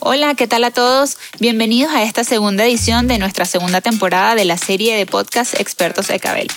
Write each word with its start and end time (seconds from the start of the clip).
Hola, 0.00 0.34
¿qué 0.34 0.46
tal 0.46 0.64
a 0.64 0.70
todos? 0.70 1.16
Bienvenidos 1.40 1.92
a 1.92 2.02
esta 2.02 2.22
segunda 2.22 2.64
edición 2.64 3.08
de 3.08 3.18
nuestra 3.18 3.44
segunda 3.44 3.80
temporada 3.80 4.34
de 4.34 4.44
la 4.44 4.58
serie 4.58 4.94
de 4.94 5.06
podcast 5.06 5.58
Expertos 5.58 6.10
Ecabel. 6.10 6.48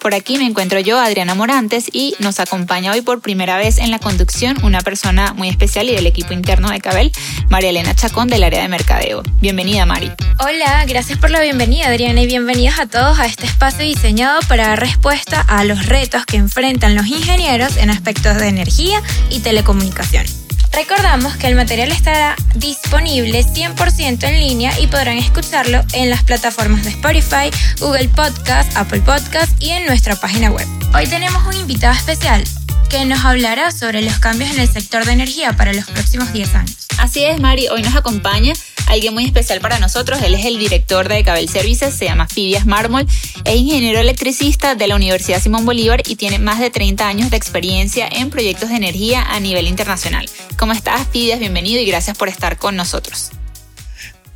Por 0.00 0.14
aquí 0.14 0.38
me 0.38 0.46
encuentro 0.46 0.80
yo, 0.80 0.98
Adriana 0.98 1.34
Morantes, 1.34 1.90
y 1.92 2.14
nos 2.18 2.40
acompaña 2.40 2.92
hoy 2.92 3.00
por 3.00 3.20
primera 3.20 3.56
vez 3.56 3.78
en 3.78 3.90
la 3.90 3.98
conducción 3.98 4.56
una 4.62 4.80
persona 4.80 5.34
muy 5.34 5.48
especial 5.48 5.88
y 5.88 5.94
del 5.94 6.06
equipo 6.06 6.32
interno 6.32 6.70
de 6.70 6.80
Cabel, 6.80 7.12
María 7.48 7.70
Elena 7.70 7.94
Chacón 7.94 8.28
del 8.28 8.44
área 8.44 8.62
de 8.62 8.68
mercadeo. 8.68 9.22
Bienvenida, 9.40 9.84
Mari. 9.86 10.12
Hola, 10.38 10.84
gracias 10.86 11.18
por 11.18 11.30
la 11.30 11.40
bienvenida, 11.40 11.88
Adriana, 11.88 12.22
y 12.22 12.26
bienvenidos 12.26 12.78
a 12.78 12.86
todos 12.86 13.18
a 13.18 13.26
este 13.26 13.46
espacio 13.46 13.84
diseñado 13.84 14.40
para 14.48 14.68
dar 14.68 14.80
respuesta 14.80 15.40
a 15.40 15.64
los 15.64 15.86
retos 15.86 16.24
que 16.26 16.36
enfrentan 16.36 16.94
los 16.94 17.06
ingenieros 17.06 17.76
en 17.76 17.90
aspectos 17.90 18.36
de 18.38 18.48
energía 18.48 19.02
y 19.30 19.40
telecomunicaciones. 19.40 20.47
Recordamos 20.72 21.36
que 21.36 21.48
el 21.48 21.54
material 21.54 21.90
estará 21.90 22.36
disponible 22.54 23.44
100% 23.44 24.24
en 24.24 24.40
línea 24.40 24.78
y 24.80 24.86
podrán 24.86 25.18
escucharlo 25.18 25.82
en 25.92 26.10
las 26.10 26.22
plataformas 26.22 26.84
de 26.84 26.90
Spotify, 26.90 27.50
Google 27.80 28.08
Podcast, 28.08 28.76
Apple 28.76 29.00
Podcast 29.00 29.60
y 29.62 29.70
en 29.70 29.86
nuestra 29.86 30.16
página 30.16 30.50
web. 30.50 30.66
Hoy 30.94 31.06
tenemos 31.06 31.46
un 31.46 31.60
invitado 31.60 31.94
especial 31.94 32.44
que 32.88 33.04
nos 33.04 33.24
hablará 33.24 33.70
sobre 33.70 34.02
los 34.02 34.18
cambios 34.18 34.50
en 34.50 34.60
el 34.60 34.68
sector 34.68 35.04
de 35.04 35.12
energía 35.12 35.52
para 35.54 35.72
los 35.72 35.84
próximos 35.84 36.32
10 36.32 36.54
años. 36.54 36.88
Así 36.98 37.24
es, 37.24 37.40
Mari, 37.40 37.68
hoy 37.68 37.82
nos 37.82 37.94
acompaña 37.94 38.54
alguien 38.88 39.14
muy 39.14 39.24
especial 39.24 39.60
para 39.60 39.78
nosotros. 39.78 40.20
Él 40.22 40.34
es 40.34 40.44
el 40.44 40.58
director 40.58 41.08
de 41.08 41.22
Cabel 41.22 41.48
Services, 41.48 41.94
se 41.94 42.06
llama 42.06 42.26
Fidias 42.26 42.66
Mármol, 42.66 43.06
es 43.44 43.54
ingeniero 43.54 44.00
electricista 44.00 44.74
de 44.74 44.86
la 44.86 44.96
Universidad 44.96 45.40
Simón 45.40 45.64
Bolívar 45.64 46.02
y 46.06 46.16
tiene 46.16 46.38
más 46.38 46.58
de 46.58 46.70
30 46.70 47.06
años 47.06 47.30
de 47.30 47.36
experiencia 47.36 48.08
en 48.10 48.30
proyectos 48.30 48.70
de 48.70 48.76
energía 48.76 49.22
a 49.22 49.40
nivel 49.40 49.66
internacional. 49.66 50.28
¿Cómo 50.58 50.72
estás, 50.72 51.06
Fidias? 51.08 51.38
Bienvenido 51.38 51.80
y 51.80 51.86
gracias 51.86 52.16
por 52.16 52.28
estar 52.28 52.58
con 52.58 52.76
nosotros. 52.76 53.30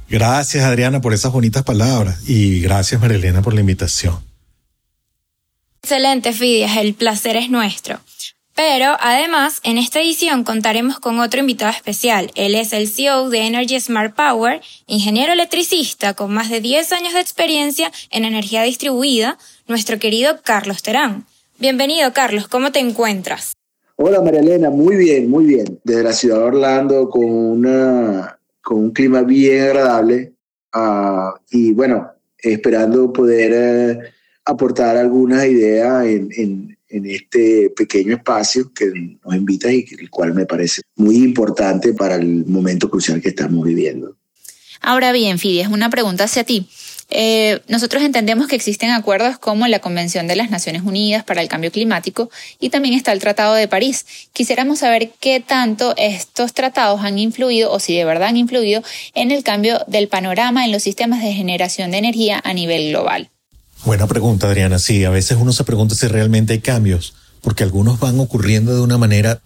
Gracias, 0.09 0.64
Adriana, 0.64 1.00
por 1.00 1.14
esas 1.14 1.33
bonitas 1.33 1.62
palabras 1.62 2.19
y 2.28 2.61
gracias, 2.61 3.00
Marilena, 3.00 3.41
por 3.41 3.55
la 3.55 3.61
invitación. 3.61 4.22
Excelente, 5.83 6.33
Fidias, 6.33 6.77
el 6.77 6.94
placer 6.94 7.37
es 7.37 7.50
nuestro. 7.50 7.98
Pero 8.64 8.96
además, 9.00 9.60
en 9.64 9.77
esta 9.77 10.00
edición 10.00 10.44
contaremos 10.44 11.00
con 11.00 11.18
otro 11.18 11.41
invitado 11.41 11.72
especial. 11.72 12.30
Él 12.36 12.55
es 12.55 12.72
el 12.72 12.86
CEO 12.86 13.28
de 13.28 13.41
Energy 13.41 13.80
Smart 13.80 14.14
Power, 14.14 14.60
ingeniero 14.86 15.32
electricista 15.32 16.14
con 16.14 16.32
más 16.32 16.48
de 16.48 16.60
10 16.60 16.92
años 16.92 17.12
de 17.12 17.19
experiencia 17.19 17.91
en 18.12 18.24
energía 18.24 18.62
distribuida, 18.62 19.36
nuestro 19.66 19.98
querido 19.98 20.38
Carlos 20.44 20.80
Terán. 20.84 21.27
Bienvenido, 21.58 22.12
Carlos, 22.12 22.46
¿cómo 22.46 22.70
te 22.70 22.78
encuentras? 22.78 23.54
Hola, 23.96 24.22
María 24.22 24.38
Elena, 24.38 24.70
muy 24.70 24.94
bien, 24.94 25.28
muy 25.28 25.44
bien. 25.44 25.80
Desde 25.82 26.04
la 26.04 26.12
ciudad 26.12 26.36
de 26.36 26.44
Orlando 26.44 27.10
con, 27.10 27.24
una, 27.24 28.38
con 28.62 28.78
un 28.78 28.91
clima 28.92 29.22
bien 29.22 29.64
agradable 29.64 30.34
uh, 30.72 31.36
y 31.50 31.72
bueno, 31.72 32.12
esperando 32.38 33.12
poder 33.12 33.97
uh, 33.97 34.02
aportar 34.44 34.97
algunas 34.97 35.47
ideas 35.47 36.06
en, 36.06 36.28
en 36.36 36.78
en 36.92 37.06
este 37.06 37.70
pequeño 37.74 38.14
espacio 38.14 38.72
que 38.72 38.86
nos 39.24 39.34
invita 39.34 39.72
y 39.72 39.84
el 39.98 40.10
cual 40.10 40.34
me 40.34 40.46
parece 40.46 40.82
muy 40.96 41.16
importante 41.16 41.94
para 41.94 42.16
el 42.16 42.44
momento 42.46 42.88
crucial 42.90 43.20
que 43.20 43.30
estamos 43.30 43.64
viviendo. 43.64 44.16
Ahora 44.80 45.12
bien, 45.12 45.38
Fidi, 45.38 45.60
es 45.60 45.68
una 45.68 45.90
pregunta 45.90 46.24
hacia 46.24 46.44
ti. 46.44 46.68
Eh, 47.14 47.60
nosotros 47.68 48.02
entendemos 48.02 48.46
que 48.46 48.56
existen 48.56 48.90
acuerdos 48.90 49.38
como 49.38 49.66
la 49.68 49.80
Convención 49.80 50.26
de 50.26 50.36
las 50.36 50.50
Naciones 50.50 50.82
Unidas 50.82 51.24
para 51.24 51.42
el 51.42 51.48
Cambio 51.48 51.70
Climático 51.70 52.30
y 52.58 52.70
también 52.70 52.94
está 52.94 53.12
el 53.12 53.20
Tratado 53.20 53.54
de 53.54 53.68
París. 53.68 54.06
Quisiéramos 54.32 54.78
saber 54.78 55.10
qué 55.20 55.40
tanto 55.40 55.94
estos 55.98 56.54
tratados 56.54 57.02
han 57.02 57.18
influido 57.18 57.70
o 57.70 57.80
si 57.80 57.94
de 57.94 58.04
verdad 58.04 58.28
han 58.28 58.38
influido 58.38 58.82
en 59.14 59.30
el 59.30 59.44
cambio 59.44 59.80
del 59.86 60.08
panorama 60.08 60.64
en 60.64 60.72
los 60.72 60.82
sistemas 60.82 61.22
de 61.22 61.32
generación 61.32 61.90
de 61.90 61.98
energía 61.98 62.40
a 62.42 62.54
nivel 62.54 62.90
global. 62.90 63.31
Buena 63.84 64.06
pregunta, 64.06 64.47
Adriana. 64.47 64.78
Sí, 64.78 65.05
a 65.05 65.11
veces 65.11 65.38
uno 65.41 65.52
se 65.52 65.64
pregunta 65.64 65.94
si 65.94 66.06
realmente 66.06 66.53
hay 66.53 66.60
cambios, 66.60 67.15
porque 67.41 67.65
algunos 67.65 67.98
van 67.98 68.20
ocurriendo 68.20 68.75
de 68.75 68.81
una 68.81 68.97
manera 68.97 69.41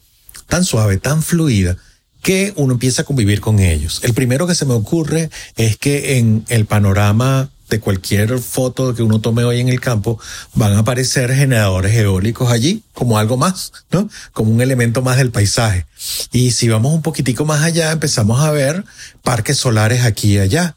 tan 0.47 0.65
suave, 0.65 0.99
tan 0.99 1.23
fluida, 1.23 1.77
que 2.23 2.53
uno 2.57 2.75
empieza 2.75 3.03
a 3.03 3.05
convivir 3.05 3.41
con 3.41 3.61
ellos. 3.61 4.01
El 4.03 4.13
primero 4.13 4.47
que 4.47 4.55
se 4.55 4.67
me 4.67 4.75
ocurre 4.75 5.31
es 5.57 5.77
que 5.77 6.19
en 6.19 6.45
el 6.49 6.67
panorama 6.67 7.51
de 7.69 7.81
cualquier 7.81 8.39
foto 8.39 8.95
que 8.95 9.03
uno 9.03 9.21
tome 9.21 9.45
hoy 9.45 9.61
en 9.61 9.69
el 9.69 9.81
campo, 9.81 10.21
van 10.55 10.75
a 10.75 10.81
aparecer 10.81 11.35
generadores 11.35 11.95
eólicos 11.97 12.51
allí 12.51 12.83
como 12.93 13.19
algo 13.19 13.37
más, 13.37 13.73
¿no? 13.91 14.09
Como 14.33 14.53
un 14.53 14.61
elemento 14.61 15.03
más 15.03 15.17
del 15.17 15.31
paisaje. 15.31 15.87
Y 16.33 16.53
si 16.53 16.69
vamos 16.69 16.95
un 16.95 17.03
poquitico 17.03 17.45
más 17.45 17.63
allá, 17.63 17.91
empezamos 17.91 18.41
a 18.41 18.51
ver 18.53 18.85
parques 19.23 19.57
solares 19.57 20.05
aquí 20.05 20.35
y 20.35 20.39
allá. 20.39 20.76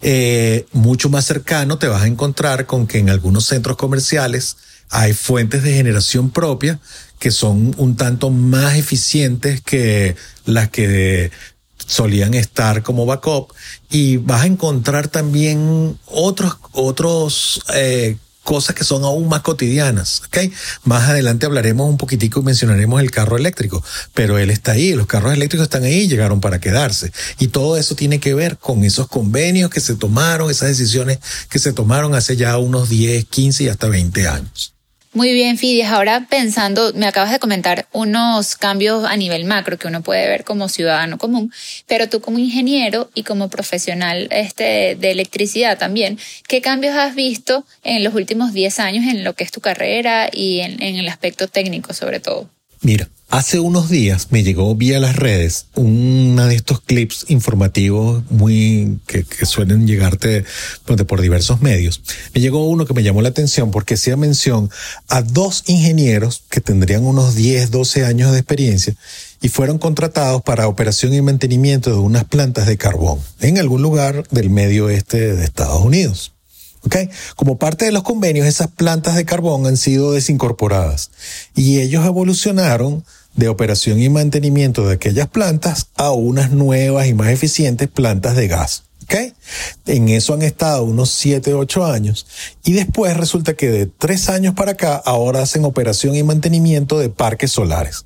Eh, 0.00 0.66
mucho 0.72 1.08
más 1.08 1.24
cercano 1.24 1.78
te 1.78 1.88
vas 1.88 2.02
a 2.02 2.06
encontrar 2.06 2.66
con 2.66 2.86
que 2.86 2.98
en 2.98 3.10
algunos 3.10 3.46
centros 3.46 3.76
comerciales 3.76 4.56
hay 4.90 5.12
fuentes 5.12 5.62
de 5.62 5.74
generación 5.74 6.30
propia 6.30 6.80
que 7.18 7.30
son 7.30 7.74
un 7.78 7.96
tanto 7.96 8.30
más 8.30 8.76
eficientes 8.76 9.60
que 9.60 10.16
las 10.44 10.70
que 10.70 11.30
solían 11.76 12.34
estar 12.34 12.82
como 12.82 13.06
backup. 13.06 13.52
Y 13.90 14.18
vas 14.18 14.42
a 14.42 14.46
encontrar 14.46 15.08
también 15.08 15.98
otros 16.06 16.56
otros 16.72 17.62
eh, 17.74 18.16
cosas 18.48 18.74
que 18.74 18.82
son 18.82 19.04
aún 19.04 19.28
más 19.28 19.42
cotidianas, 19.42 20.22
¿ok? 20.24 20.50
Más 20.84 21.10
adelante 21.10 21.44
hablaremos 21.44 21.86
un 21.86 21.98
poquitico 21.98 22.40
y 22.40 22.44
mencionaremos 22.44 23.02
el 23.02 23.10
carro 23.10 23.36
eléctrico, 23.36 23.84
pero 24.14 24.38
él 24.38 24.48
está 24.48 24.72
ahí, 24.72 24.94
los 24.94 25.06
carros 25.06 25.34
eléctricos 25.34 25.64
están 25.64 25.84
ahí, 25.84 26.08
llegaron 26.08 26.40
para 26.40 26.58
quedarse. 26.58 27.12
Y 27.38 27.48
todo 27.48 27.76
eso 27.76 27.94
tiene 27.94 28.20
que 28.20 28.32
ver 28.32 28.56
con 28.56 28.84
esos 28.84 29.06
convenios 29.06 29.68
que 29.68 29.80
se 29.80 29.96
tomaron, 29.96 30.50
esas 30.50 30.68
decisiones 30.68 31.18
que 31.50 31.58
se 31.58 31.74
tomaron 31.74 32.14
hace 32.14 32.36
ya 32.36 32.56
unos 32.56 32.88
10, 32.88 33.26
15 33.26 33.64
y 33.64 33.68
hasta 33.68 33.86
20 33.86 34.26
años. 34.26 34.77
Muy 35.14 35.32
bien, 35.32 35.56
Fidias. 35.56 35.90
Ahora 35.90 36.26
pensando, 36.28 36.92
me 36.94 37.06
acabas 37.06 37.32
de 37.32 37.38
comentar 37.38 37.88
unos 37.92 38.56
cambios 38.56 39.04
a 39.04 39.16
nivel 39.16 39.46
macro 39.46 39.78
que 39.78 39.88
uno 39.88 40.02
puede 40.02 40.28
ver 40.28 40.44
como 40.44 40.68
ciudadano 40.68 41.16
común, 41.16 41.52
pero 41.86 42.08
tú 42.08 42.20
como 42.20 42.38
ingeniero 42.38 43.10
y 43.14 43.22
como 43.22 43.48
profesional 43.48 44.28
este, 44.30 44.96
de 44.96 45.10
electricidad 45.10 45.78
también, 45.78 46.18
¿qué 46.46 46.60
cambios 46.60 46.94
has 46.94 47.14
visto 47.14 47.64
en 47.84 48.04
los 48.04 48.14
últimos 48.14 48.52
10 48.52 48.80
años 48.80 49.06
en 49.06 49.24
lo 49.24 49.32
que 49.32 49.44
es 49.44 49.50
tu 49.50 49.60
carrera 49.60 50.28
y 50.30 50.60
en, 50.60 50.82
en 50.82 50.96
el 50.96 51.08
aspecto 51.08 51.48
técnico 51.48 51.94
sobre 51.94 52.20
todo? 52.20 52.50
Mira, 52.82 53.08
Hace 53.30 53.60
unos 53.60 53.90
días 53.90 54.28
me 54.30 54.42
llegó 54.42 54.74
vía 54.74 54.98
las 54.98 55.16
redes 55.16 55.66
una 55.74 56.46
de 56.46 56.54
estos 56.54 56.80
clips 56.80 57.26
informativos 57.28 58.22
muy 58.30 59.00
que, 59.06 59.22
suelen 59.44 59.86
llegarte 59.86 60.46
pues, 60.86 61.02
por 61.02 61.20
diversos 61.20 61.60
medios. 61.60 62.00
Me 62.34 62.40
llegó 62.40 62.66
uno 62.66 62.86
que 62.86 62.94
me 62.94 63.02
llamó 63.02 63.20
la 63.20 63.28
atención 63.28 63.70
porque 63.70 63.94
hacía 63.94 64.16
mención 64.16 64.70
a 65.08 65.20
dos 65.20 65.64
ingenieros 65.66 66.42
que 66.48 66.62
tendrían 66.62 67.04
unos 67.04 67.34
10, 67.34 67.70
12 67.70 68.06
años 68.06 68.32
de 68.32 68.38
experiencia 68.38 68.94
y 69.42 69.50
fueron 69.50 69.76
contratados 69.76 70.40
para 70.40 70.66
operación 70.66 71.12
y 71.12 71.20
mantenimiento 71.20 71.90
de 71.90 71.98
unas 71.98 72.24
plantas 72.24 72.66
de 72.66 72.78
carbón 72.78 73.20
en 73.40 73.58
algún 73.58 73.82
lugar 73.82 74.26
del 74.30 74.48
medio 74.48 74.86
oeste 74.86 75.34
de 75.34 75.44
Estados 75.44 75.84
Unidos. 75.84 76.32
Como 77.36 77.58
parte 77.58 77.84
de 77.84 77.92
los 77.92 78.02
convenios, 78.02 78.46
esas 78.46 78.68
plantas 78.68 79.16
de 79.16 79.24
carbón 79.24 79.66
han 79.66 79.76
sido 79.76 80.12
desincorporadas 80.12 81.10
y 81.54 81.80
ellos 81.80 82.06
evolucionaron 82.06 83.04
de 83.38 83.48
operación 83.48 84.00
y 84.00 84.08
mantenimiento 84.08 84.84
de 84.84 84.94
aquellas 84.94 85.28
plantas 85.28 85.90
a 85.94 86.10
unas 86.10 86.50
nuevas 86.50 87.06
y 87.06 87.14
más 87.14 87.28
eficientes 87.28 87.88
plantas 87.88 88.34
de 88.34 88.48
gas. 88.48 88.82
¿Okay? 89.04 89.32
En 89.86 90.08
eso 90.08 90.34
han 90.34 90.42
estado 90.42 90.82
unos 90.82 91.10
7, 91.12 91.54
8 91.54 91.86
años 91.86 92.26
y 92.64 92.72
después 92.72 93.16
resulta 93.16 93.54
que 93.54 93.70
de 93.70 93.86
3 93.86 94.28
años 94.28 94.54
para 94.54 94.72
acá 94.72 94.96
ahora 94.96 95.40
hacen 95.40 95.64
operación 95.64 96.16
y 96.16 96.22
mantenimiento 96.24 96.98
de 96.98 97.08
parques 97.08 97.52
solares. 97.52 98.04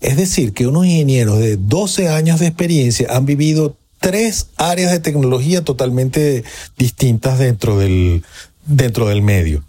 Es 0.00 0.18
decir, 0.18 0.52
que 0.52 0.66
unos 0.66 0.84
ingenieros 0.84 1.38
de 1.38 1.56
12 1.56 2.08
años 2.08 2.38
de 2.38 2.46
experiencia 2.46 3.08
han 3.10 3.24
vivido 3.24 3.76
tres 4.00 4.48
áreas 4.56 4.92
de 4.92 5.00
tecnología 5.00 5.64
totalmente 5.64 6.44
distintas 6.76 7.38
dentro 7.38 7.78
del, 7.78 8.22
dentro 8.66 9.08
del 9.08 9.22
medio. 9.22 9.64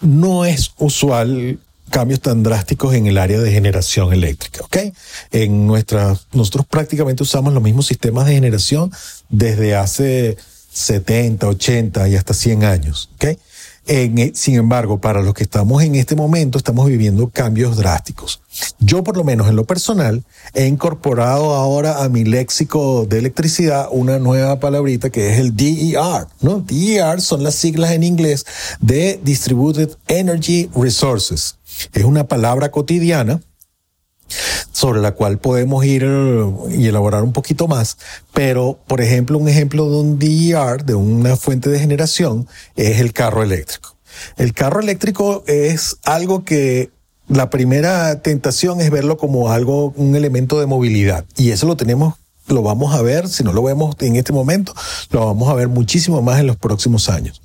No 0.00 0.44
es 0.44 0.72
usual 0.78 1.60
cambios 1.90 2.20
tan 2.20 2.42
drásticos 2.42 2.94
en 2.94 3.06
el 3.06 3.18
área 3.18 3.40
de 3.40 3.52
generación 3.52 4.12
eléctrica, 4.12 4.64
¿ok? 4.64 4.76
En 5.32 5.66
nuestra, 5.66 6.16
nosotros 6.32 6.66
prácticamente 6.66 7.22
usamos 7.22 7.52
los 7.52 7.62
mismos 7.62 7.86
sistemas 7.86 8.26
de 8.26 8.34
generación 8.34 8.90
desde 9.28 9.76
hace 9.76 10.36
70, 10.72 11.46
80 11.48 12.08
y 12.08 12.16
hasta 12.16 12.32
100 12.32 12.64
años, 12.64 13.10
¿ok? 13.16 13.38
En, 13.86 14.36
sin 14.36 14.54
embargo, 14.54 15.00
para 15.00 15.22
los 15.22 15.34
que 15.34 15.42
estamos 15.42 15.82
en 15.82 15.96
este 15.96 16.14
momento, 16.14 16.58
estamos 16.58 16.86
viviendo 16.86 17.28
cambios 17.28 17.76
drásticos. 17.76 18.40
Yo, 18.78 19.02
por 19.02 19.16
lo 19.16 19.24
menos 19.24 19.48
en 19.48 19.56
lo 19.56 19.64
personal, 19.64 20.22
he 20.54 20.66
incorporado 20.66 21.54
ahora 21.54 22.04
a 22.04 22.08
mi 22.08 22.24
léxico 22.24 23.06
de 23.06 23.18
electricidad 23.18 23.88
una 23.90 24.18
nueva 24.18 24.60
palabrita 24.60 25.10
que 25.10 25.32
es 25.32 25.40
el 25.40 25.56
DER, 25.56 26.26
¿no? 26.40 26.60
DER 26.60 27.20
son 27.20 27.42
las 27.42 27.56
siglas 27.56 27.92
en 27.92 28.04
inglés 28.04 28.46
de 28.80 29.18
Distributed 29.24 29.90
Energy 30.06 30.70
Resources. 30.76 31.56
Es 31.92 32.04
una 32.04 32.28
palabra 32.28 32.70
cotidiana 32.70 33.40
sobre 34.72 35.00
la 35.00 35.12
cual 35.12 35.38
podemos 35.38 35.84
ir 35.84 36.06
y 36.70 36.86
elaborar 36.86 37.22
un 37.22 37.32
poquito 37.32 37.68
más. 37.68 37.98
Pero, 38.32 38.78
por 38.86 39.00
ejemplo, 39.00 39.38
un 39.38 39.48
ejemplo 39.48 39.90
de 39.90 39.96
un 39.96 40.18
DER, 40.18 40.84
de 40.84 40.94
una 40.94 41.36
fuente 41.36 41.68
de 41.68 41.78
generación, 41.78 42.48
es 42.76 43.00
el 43.00 43.12
carro 43.12 43.42
eléctrico. 43.42 43.96
El 44.36 44.54
carro 44.54 44.80
eléctrico 44.80 45.44
es 45.46 45.98
algo 46.04 46.44
que 46.44 46.90
la 47.28 47.50
primera 47.50 48.22
tentación 48.22 48.80
es 48.80 48.90
verlo 48.90 49.16
como 49.16 49.50
algo, 49.50 49.92
un 49.96 50.16
elemento 50.16 50.58
de 50.58 50.66
movilidad. 50.66 51.24
Y 51.36 51.50
eso 51.50 51.66
lo 51.66 51.76
tenemos, 51.76 52.14
lo 52.48 52.62
vamos 52.62 52.94
a 52.94 53.02
ver, 53.02 53.28
si 53.28 53.44
no 53.44 53.52
lo 53.52 53.62
vemos 53.62 53.94
en 54.00 54.16
este 54.16 54.32
momento, 54.32 54.74
lo 55.10 55.26
vamos 55.26 55.48
a 55.48 55.54
ver 55.54 55.68
muchísimo 55.68 56.22
más 56.22 56.40
en 56.40 56.48
los 56.48 56.56
próximos 56.56 57.08
años. 57.08 57.40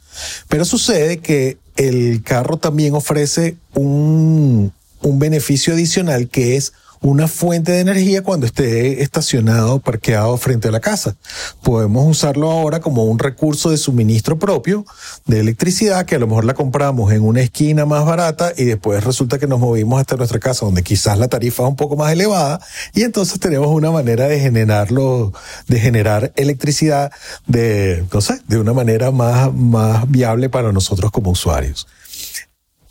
Pero 0.48 0.66
sucede 0.66 1.18
que 1.18 1.58
el 1.75 2.24
carro 2.24 2.57
también 2.57 2.94
ofrece 2.95 3.57
un, 3.74 4.72
un 5.01 5.19
beneficio 5.19 5.74
adicional 5.74 6.30
que 6.30 6.56
es 6.56 6.74
una 7.01 7.27
fuente 7.27 7.71
de 7.74 7.80
energía 7.80 8.24
cuando 8.24 8.45
esté 8.45 9.01
estacionado, 9.01 9.80
parqueado 9.80 10.38
frente 10.38 10.68
a 10.68 10.71
la 10.71 10.80
casa. 10.80 11.15
Podemos 11.63 12.07
usarlo 12.07 12.51
ahora 12.51 12.80
como 12.80 13.06
un 13.06 13.19
recurso 13.19 13.69
de 13.69 13.77
suministro 13.77 14.38
propio 14.39 14.86
de 15.25 15.39
electricidad 15.39 16.06
que 16.06 16.15
a 16.15 16.19
lo 16.19 16.27
mejor 16.27 16.45
la 16.45 16.53
compramos 16.53 17.12
en 17.12 17.24
una 17.24 17.42
esquina 17.42 17.86
más 17.86 18.06
barata 18.06 18.53
y 18.56 18.65
después 18.65 19.03
resulta 19.03 19.39
que 19.39 19.47
nos 19.47 19.59
movimos 19.59 20.00
hasta 20.00 20.15
nuestra 20.15 20.39
casa 20.39 20.65
donde 20.65 20.83
quizás 20.83 21.18
la 21.18 21.27
tarifa 21.27 21.63
es 21.63 21.69
un 21.69 21.75
poco 21.75 21.95
más 21.95 22.12
elevada 22.12 22.59
y 22.94 23.03
entonces 23.03 23.39
tenemos 23.39 23.68
una 23.68 23.91
manera 23.91 24.27
de 24.27 24.39
generarlo, 24.39 25.33
de 25.68 25.80
generar 25.80 26.33
electricidad 26.36 27.12
de, 27.48 28.06
no 28.12 28.21
sé, 28.21 28.39
de 28.48 28.59
una 28.59 28.74
manera 28.74 29.12
más, 29.12 29.53
más 29.53 30.09
viable 30.09 30.50
para 30.50 30.71
nosotros 30.71 31.12
como 31.12 31.31
usuarios. 31.31 31.88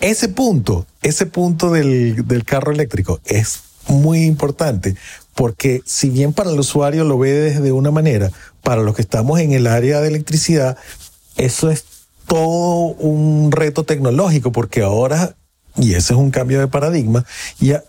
Ese 0.00 0.28
punto, 0.28 0.86
ese 1.02 1.26
punto 1.26 1.70
del, 1.70 2.26
del 2.26 2.44
carro 2.44 2.72
eléctrico 2.72 3.20
es 3.24 3.60
muy 3.88 4.24
importante 4.24 4.96
porque 5.34 5.82
si 5.84 6.10
bien 6.10 6.32
para 6.32 6.50
el 6.50 6.58
usuario 6.58 7.04
lo 7.04 7.18
ve 7.18 7.32
desde 7.32 7.72
una 7.72 7.90
manera, 7.90 8.30
para 8.62 8.82
los 8.82 8.94
que 8.94 9.02
estamos 9.02 9.40
en 9.40 9.52
el 9.52 9.66
área 9.66 10.00
de 10.00 10.08
electricidad, 10.08 10.78
eso 11.36 11.70
es 11.70 11.84
todo 12.26 12.94
un 12.98 13.50
reto 13.52 13.84
tecnológico 13.84 14.52
porque 14.52 14.82
ahora, 14.82 15.34
y 15.76 15.90
ese 15.94 16.14
es 16.14 16.18
un 16.18 16.30
cambio 16.30 16.60
de 16.60 16.68
paradigma, 16.68 17.24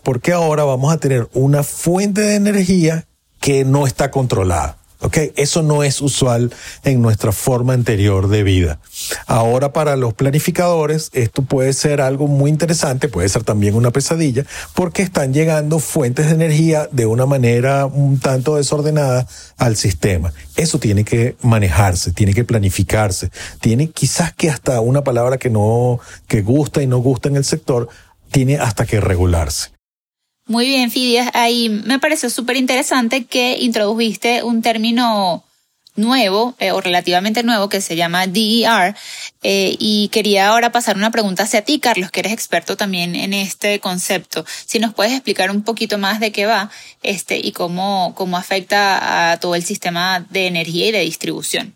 porque 0.02 0.32
ahora 0.32 0.64
vamos 0.64 0.92
a 0.92 0.98
tener 0.98 1.28
una 1.34 1.62
fuente 1.62 2.20
de 2.20 2.34
energía 2.34 3.06
que 3.40 3.64
no 3.64 3.86
está 3.86 4.10
controlada. 4.10 4.78
Okay, 4.98 5.32
eso 5.36 5.62
no 5.62 5.82
es 5.82 6.00
usual 6.00 6.52
en 6.82 7.02
nuestra 7.02 7.30
forma 7.30 7.74
anterior 7.74 8.28
de 8.28 8.42
vida. 8.42 8.78
Ahora 9.26 9.72
para 9.72 9.94
los 9.94 10.14
planificadores 10.14 11.10
esto 11.12 11.42
puede 11.42 11.74
ser 11.74 12.00
algo 12.00 12.28
muy 12.28 12.50
interesante, 12.50 13.08
puede 13.08 13.28
ser 13.28 13.44
también 13.44 13.74
una 13.74 13.90
pesadilla, 13.90 14.46
porque 14.74 15.02
están 15.02 15.34
llegando 15.34 15.80
fuentes 15.80 16.26
de 16.26 16.32
energía 16.32 16.88
de 16.92 17.04
una 17.04 17.26
manera 17.26 17.84
un 17.84 18.18
tanto 18.18 18.56
desordenada 18.56 19.26
al 19.58 19.76
sistema. 19.76 20.32
Eso 20.56 20.78
tiene 20.78 21.04
que 21.04 21.36
manejarse, 21.42 22.12
tiene 22.12 22.32
que 22.32 22.44
planificarse, 22.44 23.30
tiene 23.60 23.90
quizás 23.90 24.32
que 24.32 24.48
hasta 24.48 24.80
una 24.80 25.04
palabra 25.04 25.36
que 25.36 25.50
no, 25.50 26.00
que 26.26 26.40
gusta 26.40 26.82
y 26.82 26.86
no 26.86 26.98
gusta 26.98 27.28
en 27.28 27.36
el 27.36 27.44
sector, 27.44 27.88
tiene 28.30 28.56
hasta 28.56 28.86
que 28.86 29.00
regularse. 29.00 29.75
Muy 30.46 30.66
bien, 30.66 30.90
Fidias. 30.90 31.28
Ahí 31.34 31.68
me 31.68 31.98
pareció 31.98 32.30
súper 32.30 32.56
interesante 32.56 33.24
que 33.24 33.58
introdujiste 33.58 34.44
un 34.44 34.62
término 34.62 35.42
nuevo 35.96 36.54
eh, 36.58 36.70
o 36.70 36.80
relativamente 36.80 37.42
nuevo 37.42 37.68
que 37.68 37.80
se 37.80 37.96
llama 37.96 38.26
DER 38.26 38.94
eh, 39.42 39.76
y 39.78 40.08
quería 40.08 40.48
ahora 40.48 40.70
pasar 40.70 40.96
una 40.96 41.10
pregunta 41.10 41.44
hacia 41.44 41.62
ti, 41.62 41.80
Carlos, 41.80 42.10
que 42.10 42.20
eres 42.20 42.32
experto 42.32 42.76
también 42.76 43.16
en 43.16 43.32
este 43.32 43.80
concepto. 43.80 44.44
Si 44.66 44.78
nos 44.78 44.94
puedes 44.94 45.12
explicar 45.12 45.50
un 45.50 45.62
poquito 45.62 45.98
más 45.98 46.20
de 46.20 46.30
qué 46.32 46.46
va 46.46 46.70
este 47.02 47.38
y 47.38 47.52
cómo, 47.52 48.14
cómo 48.14 48.36
afecta 48.36 49.32
a 49.32 49.40
todo 49.40 49.54
el 49.54 49.64
sistema 49.64 50.24
de 50.30 50.46
energía 50.46 50.88
y 50.88 50.92
de 50.92 51.00
distribución. 51.00 51.74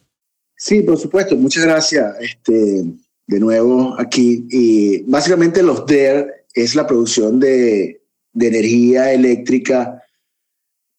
Sí, 0.56 0.82
por 0.82 0.98
supuesto. 0.98 1.34
Muchas 1.36 1.64
gracias. 1.64 2.06
Este, 2.20 2.84
de 3.26 3.40
nuevo 3.40 3.96
aquí. 3.98 4.46
Y 4.50 5.02
básicamente 5.10 5.62
los 5.62 5.86
DER 5.86 6.44
es 6.54 6.74
la 6.74 6.86
producción 6.86 7.40
de 7.40 7.99
de 8.32 8.46
energía 8.48 9.12
eléctrica 9.12 10.02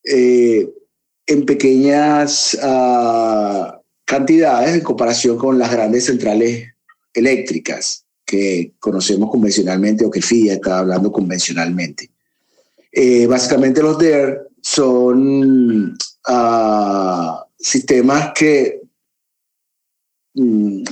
eh, 0.04 0.68
en 1.26 1.46
pequeñas 1.46 2.58
uh, 2.62 3.72
cantidades 4.04 4.74
en 4.74 4.80
comparación 4.80 5.38
con 5.38 5.58
las 5.58 5.70
grandes 5.70 6.06
centrales 6.06 6.68
eléctricas 7.14 8.04
que 8.24 8.72
conocemos 8.80 9.30
convencionalmente 9.30 10.04
o 10.04 10.10
que 10.10 10.22
FIA 10.22 10.54
está 10.54 10.78
hablando 10.78 11.12
convencionalmente. 11.12 12.10
Eh, 12.90 13.26
básicamente 13.26 13.82
los 13.82 13.98
DER 13.98 14.48
son 14.60 15.96
uh, 16.28 17.32
sistemas 17.58 18.32
que 18.34 18.82
mm, 20.34 20.82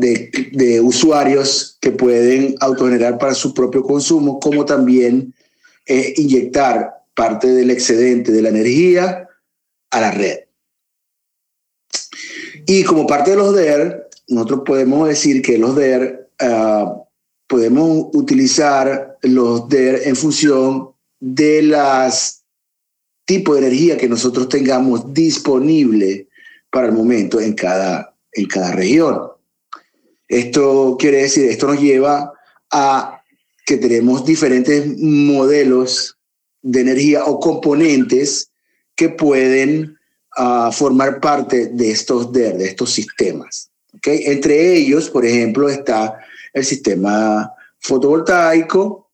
de, 0.00 0.50
de, 0.52 0.80
usuarios 0.80 1.78
que 1.80 1.92
pueden 1.92 2.56
autogenerar 2.58 3.16
para 3.16 3.34
su 3.34 3.54
propio 3.54 3.82
consumo, 3.84 4.40
como 4.40 4.64
también 4.64 5.32
es 5.88 6.18
inyectar 6.18 7.02
parte 7.14 7.48
del 7.48 7.70
excedente 7.70 8.30
de 8.30 8.42
la 8.42 8.50
energía 8.50 9.28
a 9.90 10.00
la 10.00 10.10
red. 10.12 10.40
Y 12.66 12.84
como 12.84 13.06
parte 13.06 13.30
de 13.30 13.36
los 13.36 13.54
DER, 13.54 14.08
nosotros 14.28 14.60
podemos 14.66 15.08
decir 15.08 15.42
que 15.42 15.58
los 15.58 15.74
DER 15.74 16.30
ah, 16.40 17.02
podemos 17.46 18.08
utilizar 18.12 19.18
los 19.22 19.68
DER 19.68 20.02
en 20.04 20.14
función 20.14 20.90
de 21.18 21.62
las 21.62 22.44
tipo 23.24 23.54
de 23.54 23.60
energía 23.60 23.98
que 23.98 24.08
nosotros 24.08 24.48
tengamos 24.48 25.12
disponible 25.12 26.28
para 26.70 26.86
el 26.86 26.94
momento 26.94 27.40
en 27.40 27.52
cada, 27.52 28.14
en 28.32 28.46
cada 28.46 28.72
región. 28.72 29.20
Esto 30.28 30.96
quiere 30.98 31.22
decir, 31.22 31.50
esto 31.50 31.66
nos 31.66 31.80
lleva 31.80 32.32
a 32.70 33.17
que 33.68 33.76
tenemos 33.76 34.24
diferentes 34.24 34.96
modelos 34.96 36.16
de 36.62 36.80
energía 36.80 37.26
o 37.26 37.38
componentes 37.38 38.50
que 38.96 39.10
pueden 39.10 39.98
uh, 40.38 40.72
formar 40.72 41.20
parte 41.20 41.66
de 41.66 41.90
estos 41.90 42.32
DER, 42.32 42.56
de 42.56 42.64
estos 42.64 42.90
sistemas. 42.94 43.70
¿okay? 43.94 44.22
Entre 44.24 44.74
ellos, 44.74 45.10
por 45.10 45.26
ejemplo, 45.26 45.68
está 45.68 46.18
el 46.54 46.64
sistema 46.64 47.52
fotovoltaico, 47.78 49.10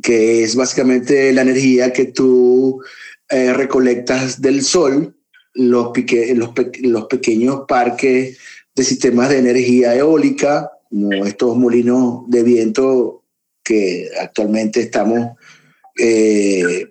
que 0.00 0.44
es 0.44 0.54
básicamente 0.54 1.32
la 1.32 1.42
energía 1.42 1.92
que 1.92 2.04
tú 2.04 2.80
eh, 3.28 3.52
recolectas 3.52 4.40
del 4.40 4.62
sol, 4.62 5.16
los, 5.54 5.90
los, 6.36 6.50
los 6.82 7.06
pequeños 7.06 7.62
parques 7.66 8.38
de 8.76 8.84
sistemas 8.84 9.28
de 9.30 9.38
energía 9.38 9.96
eólica, 9.96 10.70
como 10.88 11.26
estos 11.26 11.56
molinos 11.56 12.22
de 12.28 12.44
viento 12.44 13.24
que 13.66 14.08
actualmente 14.20 14.80
estamos 14.80 15.36
eh, 15.98 16.86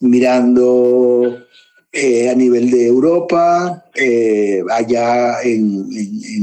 mirando 0.00 1.46
eh, 1.90 2.28
a 2.28 2.34
nivel 2.34 2.70
de 2.70 2.86
Europa, 2.86 3.86
eh, 3.94 4.62
allá 4.70 5.42
en, 5.42 5.88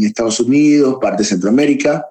Estados 0.04 0.40
Unidos, 0.40 0.98
parte 1.00 1.22
de 1.22 1.30
Centroamérica, 1.30 2.08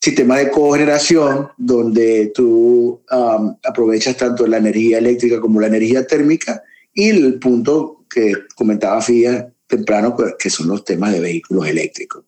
sistema 0.00 0.38
de 0.38 0.50
cogeneración 0.50 1.48
donde 1.56 2.32
tú 2.34 3.00
um, 3.10 3.56
aprovechas 3.62 4.16
tanto 4.16 4.46
la 4.46 4.56
energía 4.56 4.98
eléctrica 4.98 5.40
como 5.40 5.60
la 5.60 5.68
energía 5.68 6.06
térmica 6.06 6.62
y 6.92 7.10
el 7.10 7.38
punto 7.38 8.04
que 8.10 8.32
comentaba 8.56 9.00
Fía 9.00 9.52
temprano, 9.68 10.16
que 10.38 10.50
son 10.50 10.68
los 10.68 10.84
temas 10.84 11.12
de 11.12 11.20
vehículos 11.20 11.68
eléctricos 11.68 12.24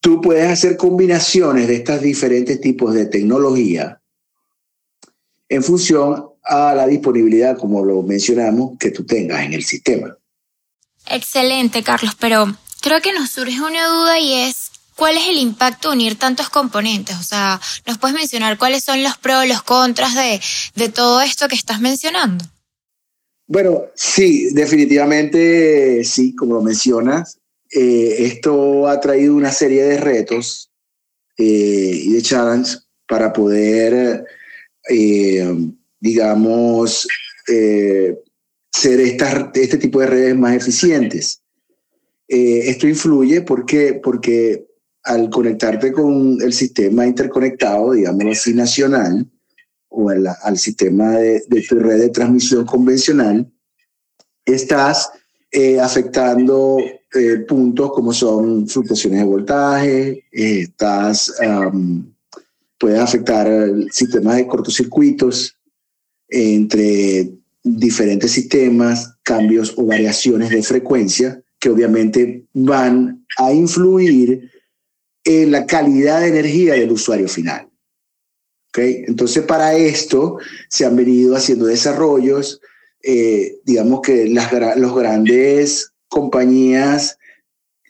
tú 0.00 0.20
puedes 0.20 0.48
hacer 0.48 0.76
combinaciones 0.76 1.68
de 1.68 1.76
estos 1.76 2.00
diferentes 2.00 2.60
tipos 2.60 2.94
de 2.94 3.06
tecnología 3.06 4.00
en 5.48 5.62
función 5.62 6.26
a 6.42 6.74
la 6.74 6.86
disponibilidad, 6.86 7.56
como 7.58 7.84
lo 7.84 8.02
mencionamos, 8.02 8.78
que 8.78 8.90
tú 8.90 9.04
tengas 9.04 9.44
en 9.44 9.52
el 9.52 9.64
sistema. 9.64 10.16
Excelente, 11.06 11.82
Carlos, 11.82 12.14
pero 12.18 12.54
creo 12.80 13.00
que 13.00 13.12
nos 13.12 13.30
surge 13.30 13.60
una 13.60 13.86
duda 13.86 14.18
y 14.18 14.34
es, 14.34 14.70
¿cuál 14.94 15.16
es 15.16 15.26
el 15.28 15.38
impacto 15.38 15.88
de 15.88 15.96
unir 15.96 16.18
tantos 16.18 16.50
componentes? 16.50 17.16
O 17.16 17.22
sea, 17.22 17.60
¿nos 17.86 17.98
puedes 17.98 18.16
mencionar 18.16 18.58
cuáles 18.58 18.84
son 18.84 19.02
los 19.02 19.16
pros, 19.16 19.46
los 19.46 19.62
contras 19.62 20.14
de, 20.14 20.40
de 20.74 20.88
todo 20.90 21.20
esto 21.20 21.48
que 21.48 21.54
estás 21.54 21.80
mencionando? 21.80 22.44
Bueno, 23.46 23.84
sí, 23.94 24.50
definitivamente 24.52 26.04
sí, 26.04 26.34
como 26.34 26.54
lo 26.54 26.62
mencionas. 26.62 27.38
Eh, 27.72 28.26
esto 28.26 28.88
ha 28.88 28.98
traído 29.00 29.34
una 29.34 29.52
serie 29.52 29.84
de 29.84 29.98
retos 29.98 30.70
eh, 31.36 31.44
y 32.04 32.12
de 32.12 32.22
challenges 32.22 32.86
para 33.06 33.32
poder, 33.32 34.24
eh, 34.88 35.56
digamos, 36.00 37.06
ser 37.46 39.00
este 39.00 39.78
tipo 39.78 40.00
de 40.00 40.06
redes 40.06 40.36
más 40.36 40.54
eficientes. 40.54 41.42
esto 42.28 42.86
influye 42.86 43.40
porque, 43.40 43.98
porque 44.02 44.66
al 45.04 45.30
conectarte 45.30 45.92
con 45.92 46.38
el 46.42 46.52
sistema 46.52 47.06
interconectado, 47.06 47.92
digamos 47.92 48.24
así, 48.26 48.52
nacional, 48.52 49.26
o 49.88 50.10
al 50.10 50.58
sistema 50.58 51.12
de, 51.12 51.42
de, 51.48 51.62
tu 51.62 51.76
red 51.76 51.98
de 51.98 52.10
transmisión 52.10 52.66
convencional, 52.66 53.50
estás 54.44 55.10
eh, 55.50 55.80
afectando 55.80 56.78
eh, 57.14 57.38
puntos 57.48 57.92
como 57.92 58.12
son 58.12 58.68
fluctuaciones 58.68 59.20
de 59.20 59.26
voltaje, 59.26 60.24
estás, 60.30 61.34
puedes 62.78 63.00
afectar 63.00 63.48
sistemas 63.90 64.36
de 64.36 64.46
cortocircuitos 64.46 65.56
entre 66.28 67.30
diferentes 67.62 68.30
sistemas, 68.30 69.16
cambios 69.22 69.74
o 69.76 69.86
variaciones 69.86 70.50
de 70.50 70.62
frecuencia 70.62 71.42
que 71.58 71.70
obviamente 71.70 72.44
van 72.52 73.24
a 73.36 73.52
influir 73.52 74.50
en 75.24 75.50
la 75.50 75.66
calidad 75.66 76.20
de 76.20 76.28
energía 76.28 76.74
del 76.74 76.92
usuario 76.92 77.28
final. 77.28 77.68
¿Okay? 78.68 79.04
Entonces, 79.06 79.44
para 79.44 79.76
esto 79.76 80.38
se 80.68 80.86
han 80.86 80.96
venido 80.96 81.36
haciendo 81.36 81.66
desarrollos, 81.66 82.60
eh, 83.02 83.58
digamos 83.64 84.00
que 84.02 84.28
las 84.28 84.52
los 84.76 84.94
grandes 84.94 85.92
compañías 86.08 87.18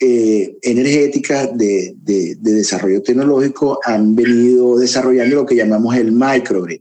eh, 0.01 0.57
energéticas 0.63 1.57
de, 1.57 1.95
de, 1.97 2.37
de, 2.37 2.53
desarrollo 2.53 3.03
tecnológico 3.03 3.81
han 3.85 4.15
venido 4.15 4.79
desarrollando 4.79 5.37
lo 5.37 5.47
que 5.47 5.57
llamamos 5.57 5.97
el 5.97 6.13
microgrid. 6.13 6.81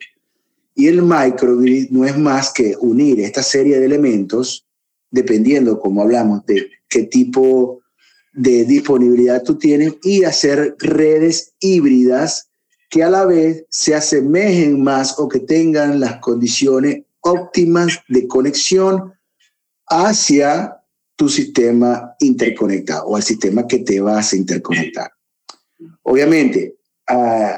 Y 0.75 0.87
el 0.87 1.01
microgrid 1.01 1.89
no 1.89 2.05
es 2.05 2.15
más 2.17 2.51
que 2.53 2.75
unir 2.79 3.19
esta 3.21 3.41
serie 3.41 3.79
de 3.79 3.85
elementos, 3.85 4.67
dependiendo, 5.09 5.79
como 5.79 6.03
hablamos, 6.03 6.45
de 6.45 6.69
qué 6.87 7.03
tipo 7.03 7.81
de 8.33 8.65
disponibilidad 8.65 9.41
tú 9.41 9.57
tienes 9.57 9.95
y 10.03 10.23
hacer 10.23 10.75
redes 10.77 11.53
híbridas 11.59 12.49
que 12.89 13.03
a 13.03 13.09
la 13.09 13.25
vez 13.25 13.65
se 13.69 13.95
asemejen 13.95 14.83
más 14.83 15.17
o 15.17 15.27
que 15.27 15.39
tengan 15.39 15.99
las 15.99 16.19
condiciones 16.19 17.03
óptimas 17.21 17.99
de 18.07 18.27
conexión 18.27 19.13
hacia 19.87 20.76
tu 21.17 21.27
sistema 21.27 22.15
interconectado 22.19 23.07
o 23.07 23.15
al 23.17 23.23
sistema 23.23 23.67
que 23.67 23.79
te 23.79 23.99
vas 23.99 24.31
a 24.31 24.37
interconectar. 24.37 25.11
Obviamente, 26.03 26.77
uh, 27.11 27.57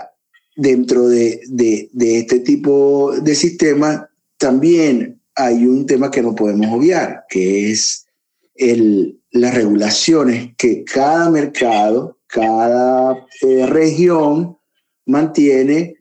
dentro 0.55 1.07
de, 1.07 1.41
de, 1.47 1.89
de, 1.93 2.19
este 2.19 2.39
tipo 2.39 3.13
de 3.21 3.35
sistema 3.35 4.09
también 4.37 5.21
hay 5.35 5.65
un 5.65 5.85
tema 5.85 6.09
que 6.09 6.21
no 6.21 6.33
podemos 6.33 6.67
obviar, 6.75 7.25
que 7.29 7.71
es 7.71 8.07
el, 8.55 9.21
las 9.31 9.53
regulaciones 9.53 10.55
que 10.57 10.83
cada 10.83 11.29
mercado, 11.29 12.17
cada 12.27 13.25
eh, 13.41 13.65
región 13.67 14.57
mantiene 15.05 15.95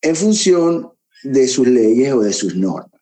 en 0.00 0.16
función 0.16 0.90
de 1.22 1.48
sus 1.48 1.66
leyes 1.66 2.12
o 2.12 2.20
de 2.20 2.32
sus 2.32 2.54
normas. 2.56 2.93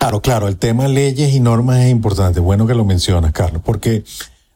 Claro, 0.00 0.22
claro, 0.22 0.48
el 0.48 0.56
tema 0.56 0.88
leyes 0.88 1.34
y 1.34 1.40
normas 1.40 1.80
es 1.80 1.90
importante. 1.90 2.40
Bueno 2.40 2.66
que 2.66 2.74
lo 2.74 2.86
mencionas, 2.86 3.32
Carlos, 3.32 3.60
porque 3.62 4.02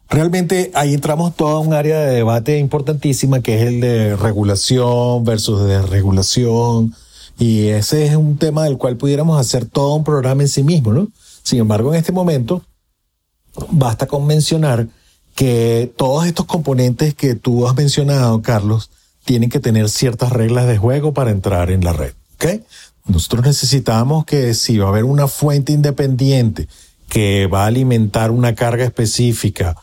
realmente 0.09 0.71
ahí 0.73 0.95
entramos 0.95 1.35
todo 1.35 1.59
un 1.59 1.71
área 1.71 1.99
de 1.99 2.15
debate 2.15 2.57
importantísima 2.57 3.41
que 3.41 3.61
es 3.61 3.67
el 3.67 3.79
de 3.79 4.15
regulación 4.15 5.23
versus 5.23 5.67
desregulación. 5.67 6.95
Y 7.37 7.67
ese 7.67 8.07
es 8.07 8.15
un 8.15 8.37
tema 8.39 8.63
del 8.63 8.79
cual 8.79 8.97
pudiéramos 8.97 9.39
hacer 9.39 9.65
todo 9.65 9.93
un 9.93 10.03
programa 10.03 10.41
en 10.41 10.49
sí 10.49 10.63
mismo, 10.63 10.91
¿no? 10.91 11.09
Sin 11.43 11.59
embargo, 11.59 11.93
en 11.93 11.99
este 11.99 12.11
momento 12.11 12.63
basta 13.69 14.07
con 14.07 14.25
mencionar 14.25 14.87
que 15.35 15.93
todos 15.95 16.25
estos 16.25 16.47
componentes 16.47 17.13
que 17.13 17.35
tú 17.35 17.67
has 17.67 17.75
mencionado, 17.75 18.41
Carlos, 18.41 18.89
tienen 19.25 19.51
que 19.51 19.59
tener 19.59 19.89
ciertas 19.89 20.31
reglas 20.31 20.65
de 20.65 20.79
juego 20.79 21.13
para 21.13 21.29
entrar 21.29 21.69
en 21.69 21.83
la 21.83 21.93
red. 21.93 22.13
¿okay? 22.33 22.63
Nosotros 23.07 23.45
necesitamos 23.45 24.25
que 24.25 24.53
si 24.53 24.77
va 24.77 24.87
a 24.87 24.89
haber 24.89 25.03
una 25.03 25.27
fuente 25.27 25.71
independiente 25.71 26.67
que 27.07 27.47
va 27.47 27.63
a 27.63 27.67
alimentar 27.67 28.31
una 28.31 28.55
carga 28.55 28.83
específica 28.83 29.75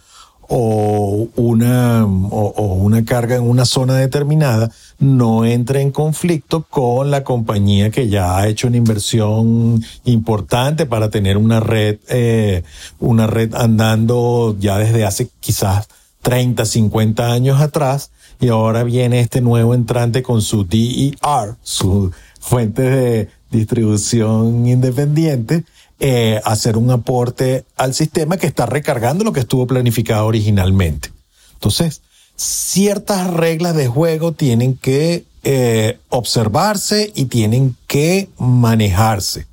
o 0.49 1.29
una, 1.37 2.05
o, 2.05 2.75
una 2.75 3.05
carga 3.05 3.37
en 3.37 3.49
una 3.49 3.65
zona 3.65 3.95
determinada 3.95 4.71
no 4.99 5.47
entre 5.47 5.81
en 5.81 5.93
conflicto 5.93 6.67
con 6.69 7.11
la 7.11 7.25
compañía 7.25 7.91
que 7.91 8.09
ya 8.09 8.37
ha 8.37 8.49
hecho 8.49 8.67
una 8.67 8.77
inversión 8.77 9.83
importante 10.05 10.85
para 10.85 11.09
tener 11.11 11.37
una 11.37 11.61
red, 11.61 11.99
eh, 12.09 12.65
una 12.99 13.27
red 13.27 13.55
andando 13.55 14.57
ya 14.59 14.79
desde 14.79 15.07
hace 15.07 15.31
quizás 15.41 15.89
30, 16.23 16.65
50 16.65 17.33
años 17.33 17.61
atrás. 17.61 18.11
Y 18.41 18.49
ahora 18.49 18.83
viene 18.83 19.21
este 19.21 19.41
nuevo 19.41 19.75
entrante 19.75 20.23
con 20.23 20.43
su 20.43 20.65
DER, 20.65 21.57
su 21.63 22.11
fuente 22.43 22.83
de 22.83 23.29
distribución 23.51 24.67
independiente 24.67 25.65
eh, 26.01 26.41
hacer 26.45 26.77
un 26.77 26.91
aporte 26.91 27.65
al 27.77 27.95
sistema 27.95 28.37
que 28.37 28.49
está 28.49 28.67
recargando 28.67 29.23
lo 29.23 29.33
que 29.33 29.41
estuvo 29.41 29.67
planificado 29.69 30.27
originalmente. 30.27 31.11
Entonces, 31.55 32.03
ciertas 32.35 33.33
reglas 33.33 33.77
de 33.77 33.87
juego 33.87 34.33
tienen 34.33 34.77
que 34.77 35.25
eh, 35.45 35.99
observarse 36.09 37.13
y 37.15 37.27
tienen 37.27 37.77
que 37.87 38.29
manejarse. 38.37 39.47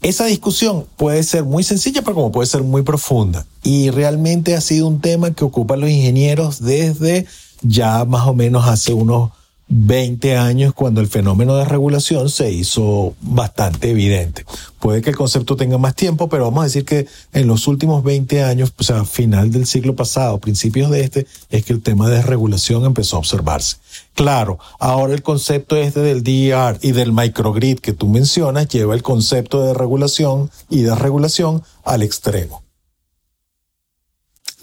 Esa 0.00 0.26
discusión 0.26 0.86
puede 0.96 1.24
ser 1.24 1.42
muy 1.42 1.64
sencilla, 1.64 2.02
pero 2.02 2.14
como 2.14 2.30
puede 2.30 2.46
ser 2.46 2.62
muy 2.62 2.82
profunda. 2.82 3.44
Y 3.64 3.90
realmente 3.90 4.54
ha 4.54 4.60
sido 4.60 4.86
un 4.86 5.00
tema 5.00 5.32
que 5.32 5.44
ocupan 5.44 5.80
los 5.80 5.90
ingenieros 5.90 6.62
desde 6.62 7.26
ya 7.62 8.04
más 8.04 8.28
o 8.28 8.34
menos 8.34 8.68
hace 8.68 8.92
unos 8.92 9.30
20 9.68 10.36
años 10.36 10.74
cuando 10.74 11.00
el 11.00 11.06
fenómeno 11.06 11.56
de 11.56 11.64
regulación 11.64 12.28
se 12.28 12.52
hizo 12.52 13.14
bastante 13.20 13.90
evidente. 13.90 14.44
Puede 14.78 15.00
que 15.00 15.10
el 15.10 15.16
concepto 15.16 15.56
tenga 15.56 15.78
más 15.78 15.94
tiempo, 15.94 16.28
pero 16.28 16.44
vamos 16.44 16.60
a 16.60 16.64
decir 16.64 16.84
que 16.84 17.06
en 17.32 17.46
los 17.46 17.66
últimos 17.66 18.04
20 18.04 18.42
años, 18.42 18.72
o 18.78 18.82
sea, 18.82 19.04
final 19.04 19.50
del 19.50 19.66
siglo 19.66 19.96
pasado, 19.96 20.38
principios 20.38 20.90
de 20.90 21.00
este, 21.00 21.26
es 21.50 21.64
que 21.64 21.72
el 21.72 21.82
tema 21.82 22.10
de 22.10 22.22
regulación 22.22 22.84
empezó 22.84 23.16
a 23.16 23.20
observarse. 23.20 23.76
Claro, 24.14 24.58
ahora 24.78 25.14
el 25.14 25.22
concepto 25.22 25.76
este 25.76 26.00
del 26.00 26.22
DER 26.22 26.78
y 26.82 26.92
del 26.92 27.12
microgrid 27.12 27.78
que 27.78 27.94
tú 27.94 28.08
mencionas 28.08 28.68
lleva 28.68 28.94
el 28.94 29.02
concepto 29.02 29.62
de 29.62 29.74
regulación 29.74 30.50
y 30.68 30.82
de 30.82 30.94
regulación 30.94 31.62
al 31.84 32.02
extremo 32.02 32.63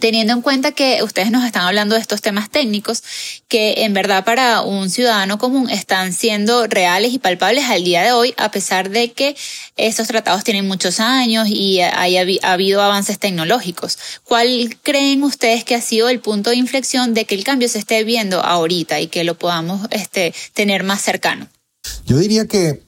teniendo 0.02 0.34
en 0.34 0.42
cuenta 0.42 0.74
que 0.74 1.02
ustedes 1.04 1.32
nos 1.32 1.46
están 1.46 1.62
hablando 1.62 1.96
de 1.96 2.02
estos 2.02 2.22
temas 2.22 2.50
técnicos 2.50 3.04
que 3.48 3.86
en 3.86 3.94
verdad 3.94 4.26
para 4.26 4.62
un 4.62 4.90
ciudadano 4.90 5.38
común 5.38 5.70
están 5.70 6.12
siendo 6.12 6.68
reales 6.68 7.14
y 7.14 7.20
palpables 7.20 7.66
al 7.66 7.86
día 7.86 8.02
de 8.02 8.12
hoy, 8.12 8.34
a 8.36 8.52
pesar 8.52 8.90
de 8.90 9.14
que 9.14 9.38
estos 9.78 10.08
tratados 10.08 10.44
tienen 10.44 10.68
muchos 10.68 11.00
años 11.00 11.48
y 11.48 11.80
haya 11.82 12.26
ha 12.42 12.52
habido 12.52 12.82
avances 12.82 13.20
tecnológicos. 13.20 13.98
¿Cuál 14.24 14.78
creen 14.84 15.24
ustedes 15.24 15.64
que 15.64 15.76
ha 15.76 15.82
sido 15.82 16.10
el 16.10 16.20
punto 16.20 16.50
de 16.50 16.58
inflexión 16.58 17.14
de 17.14 17.26
que 17.26 17.36
el 17.36 17.44
cambio 17.44 17.70
se 17.70 17.80
esté 17.80 18.04
viendo 18.04 18.42
ahorita 18.42 19.00
y 19.00 19.08
que 19.08 19.24
lo 19.24 19.38
podamos 19.38 19.88
este, 19.92 20.34
tener 20.54 20.84
más 20.84 21.02
cercano? 21.02 21.48
Yo 22.06 22.18
diría 22.18 22.48
que 22.48 22.82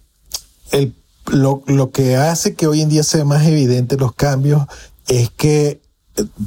el, 0.72 0.96
lo, 1.28 1.64
lo 1.68 1.92
que 1.92 2.16
hace 2.16 2.56
que 2.56 2.66
hoy 2.66 2.82
en 2.82 2.90
día 2.90 3.04
sea 3.04 3.24
más 3.24 3.46
evidente 3.46 3.98
los 3.98 4.16
cambios 4.16 4.64
es 5.08 5.30
que 5.30 5.83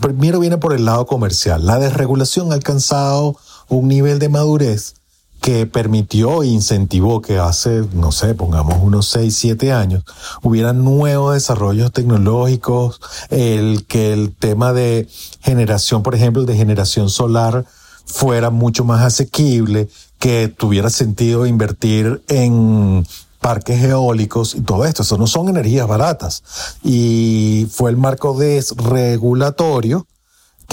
primero 0.00 0.40
viene 0.40 0.58
por 0.58 0.72
el 0.72 0.84
lado 0.84 1.06
comercial. 1.06 1.66
La 1.66 1.78
desregulación 1.78 2.52
ha 2.52 2.54
alcanzado 2.54 3.36
un 3.68 3.88
nivel 3.88 4.18
de 4.18 4.28
madurez 4.28 4.94
que 5.40 5.66
permitió 5.66 6.42
e 6.42 6.48
incentivó 6.48 7.20
que 7.20 7.38
hace, 7.38 7.84
no 7.92 8.10
sé, 8.10 8.34
pongamos 8.34 8.78
unos 8.82 9.06
6, 9.08 9.36
7 9.36 9.72
años, 9.72 10.02
hubiera 10.42 10.72
nuevos 10.72 11.34
desarrollos 11.34 11.92
tecnológicos, 11.92 13.00
el 13.30 13.84
que 13.86 14.12
el 14.12 14.34
tema 14.34 14.72
de 14.72 15.08
generación, 15.42 16.02
por 16.02 16.14
ejemplo, 16.14 16.44
de 16.44 16.56
generación 16.56 17.10
solar 17.10 17.64
fuera 18.06 18.50
mucho 18.50 18.84
más 18.84 19.02
asequible, 19.02 19.88
que 20.18 20.48
tuviera 20.48 20.90
sentido 20.90 21.46
invertir 21.46 22.22
en 22.28 23.06
parques 23.46 23.80
eólicos 23.80 24.56
y 24.56 24.62
todo 24.62 24.84
esto. 24.86 25.02
Eso 25.04 25.18
no 25.18 25.28
son 25.28 25.48
energías 25.48 25.86
baratas. 25.86 26.42
Y 26.82 27.68
fue 27.70 27.90
el 27.90 27.96
marco 27.96 28.36
desregulatorio 28.36 30.04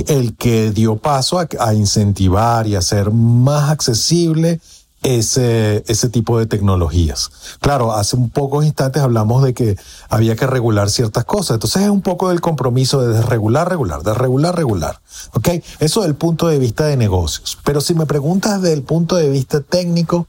el 0.07 0.35
que 0.35 0.71
dio 0.71 0.95
paso 0.95 1.37
a, 1.37 1.73
incentivar 1.75 2.65
y 2.65 2.75
hacer 2.75 3.11
más 3.11 3.69
accesible 3.69 4.59
ese, 5.03 5.83
ese 5.85 6.09
tipo 6.09 6.39
de 6.39 6.47
tecnologías. 6.47 7.29
Claro, 7.59 7.93
hace 7.93 8.15
un 8.15 8.31
pocos 8.31 8.65
instantes 8.65 9.03
hablamos 9.03 9.43
de 9.43 9.53
que 9.53 9.77
había 10.09 10.35
que 10.35 10.47
regular 10.47 10.89
ciertas 10.89 11.25
cosas. 11.25 11.57
Entonces 11.57 11.83
es 11.83 11.89
un 11.89 12.01
poco 12.01 12.29
del 12.29 12.41
compromiso 12.41 13.01
de 13.01 13.13
desregular, 13.13 13.69
regular, 13.69 14.01
de 14.01 14.15
regular. 14.15 14.99
¿Ok? 15.33 15.49
Eso 15.77 16.01
desde 16.01 16.09
el 16.09 16.15
punto 16.15 16.47
de 16.47 16.57
vista 16.57 16.87
de 16.87 16.97
negocios. 16.97 17.55
Pero 17.63 17.81
si 17.81 17.93
me 17.93 18.07
preguntas 18.07 18.63
desde 18.63 18.73
el 18.73 18.81
punto 18.81 19.15
de 19.15 19.29
vista 19.29 19.61
técnico, 19.61 20.25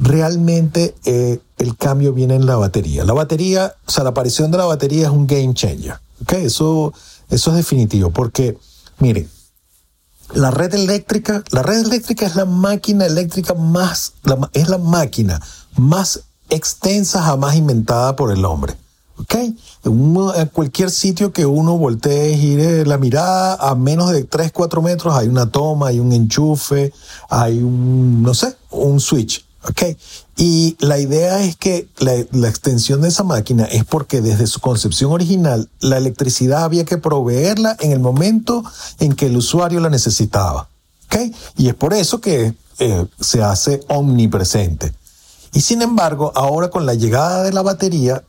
realmente 0.00 0.94
eh, 1.04 1.40
el 1.58 1.76
cambio 1.76 2.12
viene 2.12 2.34
en 2.34 2.46
la 2.46 2.56
batería. 2.56 3.04
La 3.04 3.12
batería, 3.12 3.74
o 3.86 3.90
sea, 3.90 4.02
la 4.02 4.10
aparición 4.10 4.50
de 4.50 4.58
la 4.58 4.64
batería 4.64 5.06
es 5.06 5.12
un 5.12 5.26
game 5.26 5.54
changer. 5.54 6.00
¿okay? 6.22 6.46
Eso, 6.46 6.92
eso 7.28 7.50
es 7.50 7.56
definitivo, 7.56 8.10
porque, 8.10 8.58
miren, 8.98 9.28
la 10.32 10.50
red 10.50 10.74
eléctrica, 10.74 11.44
la 11.50 11.62
red 11.62 11.84
eléctrica 11.84 12.26
es 12.26 12.34
la 12.34 12.44
máquina 12.44 13.04
eléctrica 13.04 13.54
más, 13.54 14.14
es 14.52 14.68
la 14.68 14.78
máquina 14.78 15.40
más 15.76 16.22
extensa 16.48 17.22
jamás 17.22 17.56
inventada 17.56 18.16
por 18.16 18.32
el 18.32 18.44
hombre. 18.44 18.74
¿Ok? 19.18 19.34
En, 19.84 20.48
cualquier 20.50 20.90
sitio 20.90 21.30
que 21.30 21.44
uno 21.44 21.76
voltee, 21.76 22.38
gire 22.38 22.86
la 22.86 22.96
mirada, 22.96 23.54
a 23.56 23.74
menos 23.74 24.12
de 24.12 24.24
3, 24.24 24.50
4 24.50 24.80
metros 24.80 25.14
hay 25.14 25.28
una 25.28 25.50
toma, 25.50 25.88
hay 25.88 26.00
un 26.00 26.12
enchufe, 26.12 26.90
hay 27.28 27.58
un, 27.58 28.22
no 28.22 28.32
sé, 28.32 28.56
un 28.70 28.98
switch. 28.98 29.44
Y 30.36 30.76
la 30.80 30.98
idea 30.98 31.42
es 31.42 31.56
que 31.56 31.88
la, 31.98 32.14
extensión 32.48 33.02
de 33.02 33.08
esa 33.08 33.24
máquina 33.24 33.64
es 33.64 33.84
porque 33.84 34.20
desde 34.20 34.46
su 34.46 34.60
concepción 34.60 35.12
original 35.12 35.68
la 35.80 35.98
electricidad 35.98 36.64
había 36.64 36.84
que 36.84 36.96
proveerla 36.96 37.76
en 37.80 37.92
el 37.92 38.00
momento 38.00 38.64
en 38.98 39.14
que 39.14 39.26
el 39.26 39.36
usuario 39.36 39.80
la 39.80 39.90
necesitaba. 39.90 40.68
Y 41.56 41.68
es 41.68 41.74
por 41.74 41.92
eso 41.92 42.20
que 42.20 42.54
eh, 42.78 43.06
se 43.20 43.42
hace 43.42 43.80
omnipresente. 43.88 44.94
Y 45.52 45.60
sin 45.60 45.82
embargo, 45.82 46.32
ahora 46.34 46.70
con 46.70 46.86
la 46.86 46.94
llegada 46.94 47.42
de 47.42 47.52
la 47.52 47.62
batería, 47.62 48.22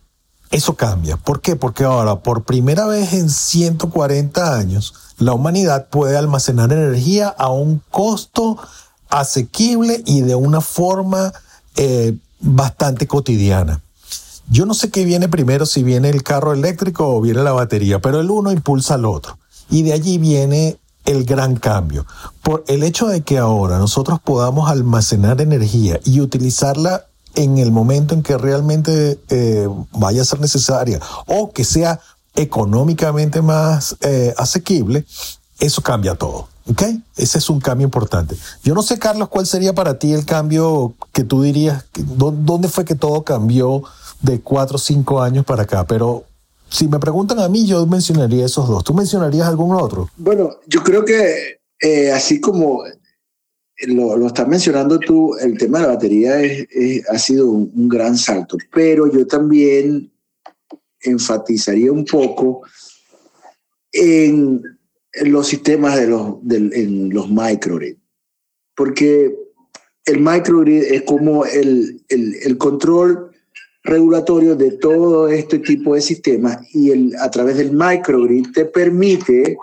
eso 0.49 0.75
cambia. 0.75 1.15
¿Por 1.15 1.39
qué? 1.39 1.55
Porque 1.55 1.85
ahora, 1.85 2.19
por 2.19 2.43
primera 2.43 2.85
vez 2.85 3.13
en 3.13 3.29
140 3.29 4.57
años, 4.57 4.93
la 5.17 5.33
humanidad 5.33 5.87
puede 5.87 6.17
almacenar 6.17 6.73
energía 6.73 7.29
a 7.29 7.49
un 7.49 7.81
costo 7.89 8.57
asequible 9.11 10.01
y 10.05 10.21
de 10.21 10.35
una 10.35 10.61
forma 10.61 11.31
eh, 11.75 12.15
bastante 12.39 13.05
cotidiana. 13.05 13.81
Yo 14.49 14.65
no 14.65 14.73
sé 14.73 14.89
qué 14.89 15.05
viene 15.05 15.29
primero, 15.29 15.65
si 15.65 15.83
viene 15.83 16.09
el 16.09 16.23
carro 16.23 16.53
eléctrico 16.53 17.07
o 17.07 17.21
viene 17.21 17.43
la 17.43 17.53
batería, 17.53 17.99
pero 17.99 18.19
el 18.19 18.29
uno 18.31 18.51
impulsa 18.51 18.95
al 18.95 19.05
otro. 19.05 19.37
Y 19.69 19.83
de 19.83 19.93
allí 19.93 20.17
viene 20.17 20.77
el 21.05 21.23
gran 21.25 21.55
cambio. 21.55 22.05
Por 22.41 22.63
el 22.67 22.83
hecho 22.83 23.07
de 23.07 23.21
que 23.21 23.37
ahora 23.37 23.77
nosotros 23.77 24.19
podamos 24.19 24.69
almacenar 24.69 25.39
energía 25.41 25.99
y 26.03 26.19
utilizarla 26.19 27.05
en 27.35 27.57
el 27.57 27.71
momento 27.71 28.13
en 28.13 28.23
que 28.23 28.37
realmente 28.37 29.19
eh, 29.29 29.69
vaya 29.93 30.21
a 30.21 30.25
ser 30.25 30.41
necesaria 30.41 30.99
o 31.27 31.51
que 31.51 31.63
sea 31.63 31.99
económicamente 32.35 33.41
más 33.41 33.95
eh, 34.01 34.33
asequible, 34.37 35.05
eso 35.59 35.81
cambia 35.81 36.15
todo. 36.15 36.50
¿Ok? 36.69 36.83
Ese 37.17 37.37
es 37.37 37.49
un 37.49 37.59
cambio 37.59 37.85
importante. 37.85 38.35
Yo 38.63 38.73
no 38.73 38.83
sé, 38.83 38.99
Carlos, 38.99 39.29
cuál 39.29 39.45
sería 39.45 39.73
para 39.73 39.97
ti 39.97 40.13
el 40.13 40.25
cambio 40.25 40.93
que 41.11 41.23
tú 41.23 41.41
dirías, 41.41 41.85
dónde 41.95 42.67
fue 42.67 42.85
que 42.85 42.95
todo 42.95 43.23
cambió 43.23 43.83
de 44.21 44.39
cuatro 44.41 44.75
o 44.75 44.79
cinco 44.79 45.21
años 45.21 45.45
para 45.45 45.63
acá, 45.63 45.85
pero 45.85 46.25
si 46.69 46.87
me 46.87 46.99
preguntan 46.99 47.39
a 47.39 47.49
mí, 47.49 47.65
yo 47.65 47.85
mencionaría 47.85 48.45
esos 48.45 48.67
dos. 48.67 48.83
¿Tú 48.83 48.93
mencionarías 48.93 49.47
algún 49.47 49.75
otro? 49.75 50.09
Bueno, 50.15 50.51
yo 50.67 50.83
creo 50.83 51.03
que 51.03 51.59
eh, 51.81 52.11
así 52.11 52.39
como 52.39 52.83
lo, 53.87 54.27
estás 54.27 54.47
mencionando 54.47 54.99
tú, 54.99 55.35
el 55.37 55.57
tema 55.57 55.79
de 55.79 55.87
la 55.87 55.93
batería 55.93 56.35
ha 57.09 57.17
sido 57.17 57.49
un, 57.49 57.89
gran 57.89 58.17
salto, 58.17 58.57
pero 58.73 59.11
yo 59.11 59.25
también 59.25 60.11
enfatizaría 61.01 61.91
un 61.91 62.05
poco 62.05 62.61
en, 63.91 64.61
los 65.13 65.47
sistemas 65.47 65.97
de 65.97 66.07
los, 66.07 66.35
en 66.49 67.09
los 67.13 67.29
microgrid, 67.29 67.97
porque 68.75 69.35
el 70.05 70.19
microgrid 70.19 70.83
es 70.83 71.03
como 71.03 71.45
el, 71.45 72.03
el, 72.09 72.57
control 72.57 73.31
regulatorio 73.83 74.55
de 74.55 74.71
todo 74.71 75.27
este 75.27 75.59
tipo 75.59 75.95
de 75.95 76.01
sistemas 76.01 76.59
y 76.73 76.91
el, 76.91 77.15
a 77.19 77.29
través 77.29 77.57
del 77.57 77.71
microgrid 77.71 78.47
te 78.53 78.65
permite 78.65 79.57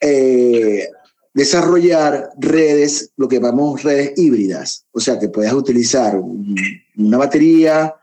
eh, 0.00 0.88
desarrollar 1.34 2.30
redes, 2.38 3.12
lo 3.16 3.28
que 3.28 3.36
llamamos 3.36 3.82
redes 3.82 4.12
híbridas, 4.16 4.86
o 4.92 5.00
sea 5.00 5.18
que 5.18 5.28
puedes 5.28 5.52
utilizar 5.52 6.20
una 6.96 7.18
batería 7.18 7.94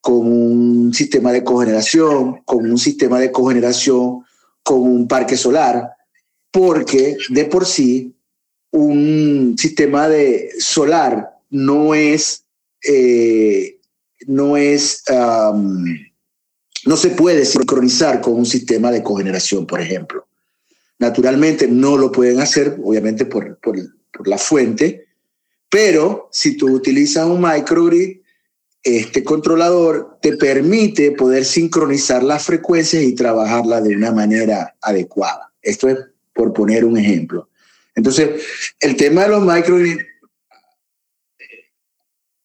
con 0.00 0.26
un 0.26 0.94
sistema 0.94 1.30
de 1.30 1.44
cogeneración, 1.44 2.42
con 2.44 2.70
un 2.70 2.78
sistema 2.78 3.20
de 3.20 3.30
cogeneración 3.30 4.24
con 4.70 4.82
un 4.82 5.08
parque 5.08 5.36
solar, 5.36 5.96
porque 6.52 7.16
de 7.28 7.44
por 7.46 7.66
sí 7.66 8.14
un 8.70 9.56
sistema 9.58 10.08
de 10.08 10.48
solar 10.60 11.40
no 11.50 11.92
es, 11.92 12.44
eh, 12.86 13.80
no 14.28 14.56
es, 14.56 15.02
no 16.86 16.96
se 16.96 17.10
puede 17.10 17.44
sincronizar 17.46 18.20
con 18.20 18.34
un 18.34 18.46
sistema 18.46 18.92
de 18.92 19.02
cogeneración, 19.02 19.66
por 19.66 19.80
ejemplo. 19.80 20.28
Naturalmente 21.00 21.66
no 21.66 21.96
lo 21.96 22.12
pueden 22.12 22.38
hacer, 22.38 22.78
obviamente 22.80 23.24
por, 23.24 23.58
por, 23.58 23.76
la 24.24 24.38
fuente, 24.38 25.06
pero 25.68 26.28
si 26.30 26.56
tú 26.56 26.70
utilizas 26.70 27.26
un 27.26 27.40
microgrid, 27.40 28.19
este 28.82 29.22
controlador 29.24 30.18
te 30.22 30.36
permite 30.36 31.12
poder 31.12 31.44
sincronizar 31.44 32.22
las 32.22 32.44
frecuencias 32.44 33.02
y 33.02 33.14
trabajarlas 33.14 33.84
de 33.84 33.96
una 33.96 34.12
manera 34.12 34.76
adecuada. 34.80 35.52
Esto 35.60 35.88
es 35.88 35.98
por 36.32 36.52
poner 36.52 36.84
un 36.84 36.96
ejemplo. 36.96 37.48
Entonces, 37.94 38.42
el 38.80 38.96
tema 38.96 39.24
de 39.24 39.28
los 39.28 39.42
microgrids 39.42 40.02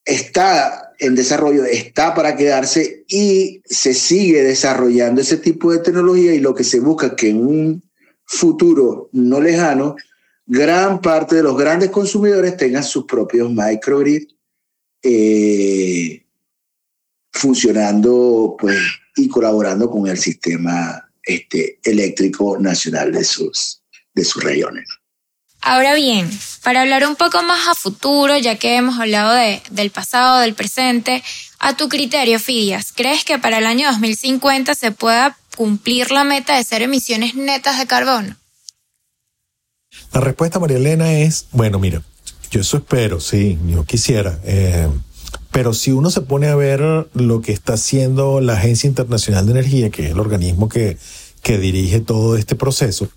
está 0.04 0.92
en 0.98 1.14
desarrollo, 1.14 1.64
está 1.64 2.14
para 2.14 2.36
quedarse 2.36 3.04
y 3.08 3.62
se 3.64 3.94
sigue 3.94 4.42
desarrollando 4.42 5.20
ese 5.20 5.38
tipo 5.38 5.72
de 5.72 5.78
tecnología 5.78 6.34
y 6.34 6.40
lo 6.40 6.54
que 6.54 6.64
se 6.64 6.80
busca 6.80 7.16
que 7.16 7.30
en 7.30 7.46
un 7.46 7.82
futuro 8.24 9.08
no 9.12 9.40
lejano, 9.40 9.96
gran 10.46 11.00
parte 11.00 11.36
de 11.36 11.42
los 11.42 11.56
grandes 11.56 11.90
consumidores 11.90 12.56
tengan 12.56 12.84
sus 12.84 13.04
propios 13.04 13.50
microgrids 13.50 14.34
eh, 15.02 16.25
funcionando 17.36 18.56
pues, 18.58 18.78
y 19.16 19.28
colaborando 19.28 19.90
con 19.90 20.06
el 20.06 20.18
sistema 20.18 21.08
este, 21.22 21.78
eléctrico 21.84 22.58
nacional 22.58 23.12
de 23.12 23.24
sus, 23.24 23.82
de 24.14 24.24
sus 24.24 24.42
regiones. 24.42 24.88
Ahora 25.60 25.94
bien, 25.94 26.30
para 26.62 26.82
hablar 26.82 27.06
un 27.06 27.16
poco 27.16 27.42
más 27.42 27.66
a 27.68 27.74
futuro, 27.74 28.36
ya 28.38 28.56
que 28.56 28.76
hemos 28.76 29.00
hablado 29.00 29.34
de, 29.34 29.60
del 29.70 29.90
pasado, 29.90 30.40
del 30.40 30.54
presente, 30.54 31.22
a 31.58 31.76
tu 31.76 31.88
criterio, 31.88 32.38
Fidias, 32.38 32.92
¿crees 32.92 33.24
que 33.24 33.38
para 33.38 33.58
el 33.58 33.66
año 33.66 33.88
2050 33.88 34.74
se 34.74 34.92
pueda 34.92 35.36
cumplir 35.56 36.12
la 36.12 36.22
meta 36.22 36.56
de 36.56 36.64
ser 36.64 36.82
emisiones 36.82 37.34
netas 37.34 37.78
de 37.78 37.86
carbono? 37.86 38.36
La 40.12 40.20
respuesta, 40.20 40.60
María 40.60 40.76
Elena, 40.76 41.12
es, 41.12 41.46
bueno, 41.50 41.78
mira, 41.78 42.02
yo 42.50 42.60
eso 42.60 42.76
espero, 42.76 43.20
sí, 43.20 43.58
yo 43.66 43.84
quisiera. 43.84 44.38
Eh, 44.44 44.88
pero 45.56 45.72
si 45.72 45.90
uno 45.90 46.10
se 46.10 46.20
pone 46.20 46.48
a 46.48 46.54
ver 46.54 47.08
lo 47.14 47.40
que 47.40 47.52
está 47.52 47.72
haciendo 47.72 48.42
la 48.42 48.52
Agencia 48.52 48.88
Internacional 48.88 49.46
de 49.46 49.52
Energía, 49.52 49.88
que 49.88 50.04
es 50.04 50.10
el 50.10 50.20
organismo 50.20 50.68
que, 50.68 50.98
que 51.40 51.56
dirige 51.56 52.00
todo 52.00 52.36
este 52.36 52.56
proceso, 52.56 53.08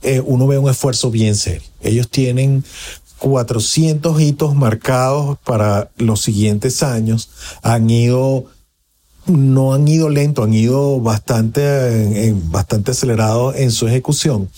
eh, 0.00 0.22
uno 0.24 0.46
ve 0.46 0.56
un 0.56 0.70
esfuerzo 0.70 1.10
bien 1.10 1.36
serio. 1.36 1.68
Ellos 1.82 2.08
tienen 2.08 2.64
400 3.18 4.18
hitos 4.22 4.54
marcados 4.54 5.36
para 5.44 5.90
los 5.98 6.22
siguientes 6.22 6.82
años. 6.82 7.28
Han 7.60 7.90
ido 7.90 8.46
no 9.26 9.74
han 9.74 9.86
ido 9.86 10.08
lento, 10.08 10.42
han 10.42 10.54
ido 10.54 10.98
bastante, 10.98 12.34
bastante 12.46 12.92
acelerado 12.92 13.54
en 13.54 13.70
su 13.70 13.86
ejecución. 13.86 14.48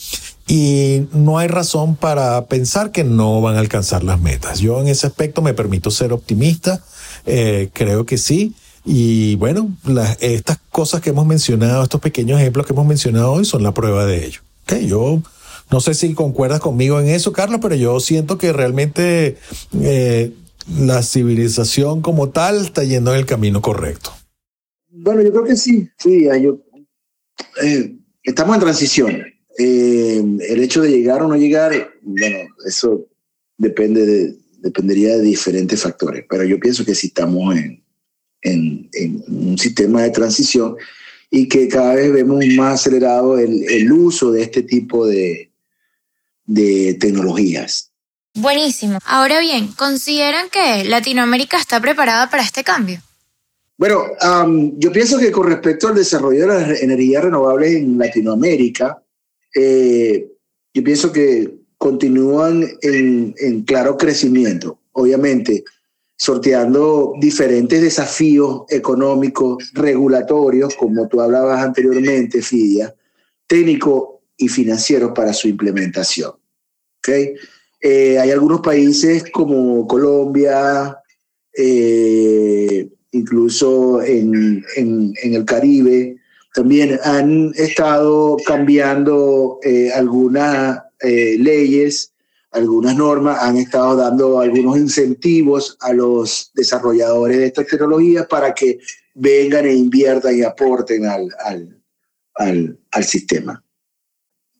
Y 0.47 1.07
no 1.12 1.38
hay 1.38 1.49
razón 1.49 1.97
para 1.97 2.47
pensar 2.47 2.92
que 2.92 3.03
no 3.03 3.40
van 3.40 3.57
a 3.57 3.61
alcanzar 3.61 4.05
las 4.05 4.20
metas. 4.20 4.61
Yo 4.61 4.81
en 4.81 4.88
ese 4.88 5.07
aspecto 5.07 5.42
me 5.42 5.55
permito 5.55 5.90
ser 5.90 6.12
optimista, 6.12 6.83
eh, 7.27 7.71
creo 7.73 8.07
que 8.07 8.19
sí. 8.19 8.55
Y 8.85 9.37
bueno, 9.37 9.75
estas 10.21 10.59
cosas 10.71 11.01
que 11.01 11.11
hemos 11.11 11.27
mencionado, 11.27 11.83
estos 11.83 12.01
pequeños 12.01 12.41
ejemplos 12.41 12.67
que 12.67 12.73
hemos 12.73 12.87
mencionado 12.87 13.33
hoy 13.33 13.45
son 13.45 13.63
la 13.63 13.73
prueba 13.73 14.05
de 14.05 14.27
ello. 14.27 14.41
Okay, 14.65 14.87
yo 14.87 15.23
no 15.71 15.81
sé 15.81 15.95
si 15.95 16.15
concuerdas 16.15 16.61
conmigo 16.61 17.01
en 17.01 17.09
eso, 17.09 17.33
Carlos, 17.33 17.61
pero 17.63 17.75
yo 17.75 17.99
siento 18.01 18.39
que 18.39 18.53
realmente 18.53 19.37
eh, 19.81 20.33
la 20.79 21.03
civilización 21.03 22.03
como 22.03 22.31
tal 22.31 22.63
está 22.63 22.85
yendo 22.85 23.13
en 23.13 23.21
el 23.21 23.27
camino 23.27 23.63
correcto. 23.63 24.13
Bueno, 24.91 25.23
yo 25.23 25.33
creo 25.33 25.45
que 25.45 25.57
sí, 25.57 25.89
sí. 25.99 26.27
Yo, 26.43 26.59
eh, 27.63 27.97
estamos 28.23 28.55
en 28.57 28.61
transición. 28.61 29.23
Eh, 29.59 30.23
el 30.49 30.63
hecho 30.63 30.83
de 30.83 30.91
llegar 30.91 31.23
o 31.23 31.29
no 31.29 31.37
llegar, 31.37 31.73
bueno, 32.03 32.37
eso 32.67 33.07
depende 33.57 34.05
de, 34.05 34.37
dependería 34.64 35.16
de 35.16 35.22
diferentes 35.22 35.83
factores, 35.83 36.24
pero 36.29 36.42
yo 36.42 36.59
pienso 36.59 36.85
que 36.87 36.94
sí 36.94 37.09
estamos 37.09 37.55
en, 37.55 37.85
en, 38.40 38.88
en 38.94 39.22
un 39.29 39.59
sistema 39.59 40.03
de 40.03 40.11
transición 40.11 40.77
y 41.31 41.46
que 41.48 41.68
cada 41.68 41.94
vez 41.94 42.11
vemos 42.11 42.42
más 42.57 42.81
acelerado 42.81 43.38
el, 43.38 43.62
el 43.68 43.92
uso 43.92 44.33
de 44.33 44.42
este 44.42 44.62
tipo 44.62 45.07
de, 45.07 45.50
de 46.46 46.94
tecnologías. 46.94 47.90
Buenísimo. 48.35 48.98
Ahora 49.05 49.38
bien, 49.40 49.68
¿consideran 49.77 50.48
que 50.48 50.85
Latinoamérica 50.85 51.59
está 51.59 51.79
preparada 51.81 52.31
para 52.31 52.42
este 52.42 52.64
cambio? 52.64 53.00
Bueno, 53.77 54.07
yo 54.79 54.90
pienso 54.92 55.18
que 55.18 55.31
con 55.31 55.46
respecto 55.46 55.88
al 55.88 55.94
desarrollo 55.94 56.40
de 56.40 56.46
las 56.46 56.81
energías 56.81 57.24
renovables 57.24 57.74
en 57.74 57.98
Latinoamérica, 57.98 59.03
eh, 59.55 60.27
yo 60.72 60.83
pienso 60.83 61.12
que 61.12 61.63
continúan 61.85 62.66
en, 62.81 63.62
claro 63.66 63.99
crecimiento. 63.99 64.79
Obviamente, 64.92 65.64
sorteando 66.16 67.12
diferentes 67.20 67.83
desafíos 67.83 68.62
económicos, 68.70 69.70
regulatorios, 69.75 70.75
como 70.77 71.07
tú 71.09 71.20
hablabas 71.20 71.62
anteriormente, 71.62 72.40
Fidia, 72.40 72.94
técnico 73.47 74.23
y 74.38 74.49
financieros 74.49 75.12
para 75.14 75.35
su 75.35 75.47
implementación. 75.47 76.33
¿Okay? 77.01 77.35
Eh, 77.83 78.18
hay 78.18 78.31
algunos 78.31 78.62
países 78.62 79.25
como 79.31 79.87
Colombia, 79.87 80.97
eh, 81.53 82.88
incluso 83.11 84.01
en, 84.01 84.64
el 85.23 85.44
Caribe, 85.44 86.16
también 86.55 86.99
han 87.05 87.53
estado 87.57 88.38
cambiando 88.47 89.59
eh, 89.62 89.90
algunas 89.94 90.84
leyes 91.05 92.14
algunas 92.55 92.97
normas, 92.97 93.43
han 93.43 93.57
estado 93.57 93.97
dando 93.97 94.40
algunos 94.40 94.79
incentivos 94.79 95.77
a 95.81 95.93
los 95.93 96.51
desarrolladores 96.55 97.38
de 97.38 97.47
estas 97.47 97.67
tecnologías 97.67 98.27
para 98.27 98.55
que 98.55 98.79
vengan 99.14 99.67
e 99.67 99.75
inviertan 99.75 100.38
y 100.38 100.43
aporten 100.43 101.05
al, 101.05 101.29
al, 101.45 102.79
al, 102.93 103.05
sistema. 103.05 103.62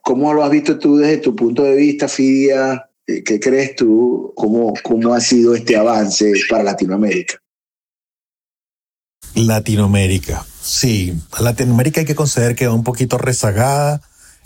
¿Cómo 0.03 0.35
lo 0.35 0.43
has 0.43 0.51
visto 0.51 0.79
tú 0.79 0.97
desde 0.97 1.19
tu 1.19 1.37
punto 1.37 1.63
de 1.63 1.77
vista, 1.77 2.09
Fidia? 2.09 2.91
Eh, 3.07 3.23
¿Qué 3.23 3.39
crees 3.39 3.77
tú? 3.77 4.33
¿Cómo, 4.35 4.75
cómo 4.83 5.15
ha 5.15 5.21
sido 5.21 5.55
este 5.55 5.77
avance 5.77 6.33
para 6.51 6.65
Latinoamérica? 6.65 7.41
Latinoamérica, 9.37 10.45
sí. 10.61 11.15
Latinoamérica 11.41 12.01
hay 12.01 12.07
que 12.07 12.15
considerar 12.15 12.57
que 12.57 12.67
va 12.67 12.75
un 12.75 12.85
poquito 12.85 13.19
rezagada 13.19 14.01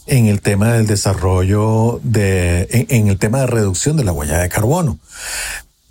en 0.09 0.27
el 0.27 0.41
tema 0.41 0.73
del 0.73 0.87
desarrollo 0.87 2.01
de, 2.03 2.87
en, 2.89 3.09
el 3.09 3.19
tema 3.19 3.41
de 3.41 3.47
reducción 3.47 3.97
de 3.97 4.05
la 4.05 4.13
huella 4.13 4.39
de 4.39 4.49
carbono. 4.49 4.99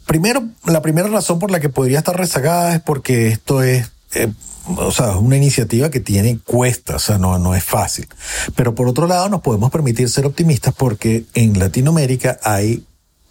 Primero, 0.06 0.44
la 0.66 0.82
primera 0.82 1.08
razón 1.08 1.40
por 1.40 1.52
la 1.52 1.60
que 1.60 1.70
podría 1.70 2.00
estar 2.00 2.18
rezagada 2.18 2.76
es 2.76 2.82
porque 2.82 3.28
esto 3.28 3.62
es, 3.62 3.92
eh, 4.16 4.32
o 4.76 4.92
sea, 4.92 5.18
una 5.18 5.38
iniciativa 5.38 5.92
que 5.92 6.00
tiene 6.00 6.40
cuesta, 6.40 6.96
o 6.96 7.00
sea, 7.00 7.18
no, 7.18 7.38
no 7.38 7.56
es 7.56 7.64
fácil. 7.64 8.08
Pero 8.56 8.74
por 8.74 8.88
otro 8.88 9.08
lado, 9.08 9.30
nos 9.30 9.42
podemos 9.42 9.70
permitir 9.70 10.10
ser 10.10 10.26
optimistas 10.26 10.74
porque 10.76 11.26
en 11.34 11.60
Latinoamérica 11.60 12.40
hay 12.44 12.84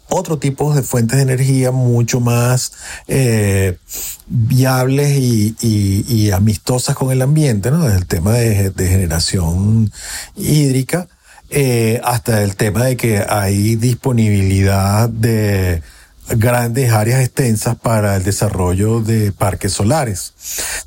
otro 0.09 0.38
tipo 0.38 0.75
de 0.75 0.83
fuentes 0.83 1.16
de 1.16 1.23
energía 1.23 1.71
mucho 1.73 2.21
más 2.21 2.73
eh, 3.09 3.79
viables 4.27 5.16
y, 5.19 6.31
amistosas 6.33 6.97
con 6.97 7.12
el 7.12 7.23
ambiente, 7.23 7.71
¿no? 7.71 7.85
Desde 7.85 7.99
el 7.99 8.07
tema 8.07 8.33
de, 8.33 8.73
generación 8.77 9.90
hídrica 10.37 11.09
eh, 11.51 12.01
hasta 12.05 12.42
el 12.42 12.57
tema 12.57 12.85
de 12.85 12.97
que 12.97 13.25
hay 13.27 13.77
disponibilidad 13.77 15.09
de 15.09 15.83
grandes 16.29 16.92
áreas 16.92 17.21
extensas 17.21 17.77
para 17.77 18.16
el 18.16 18.25
desarrollo 18.25 19.01
de 19.01 19.33
parques 19.33 19.73
solares. 19.73 20.35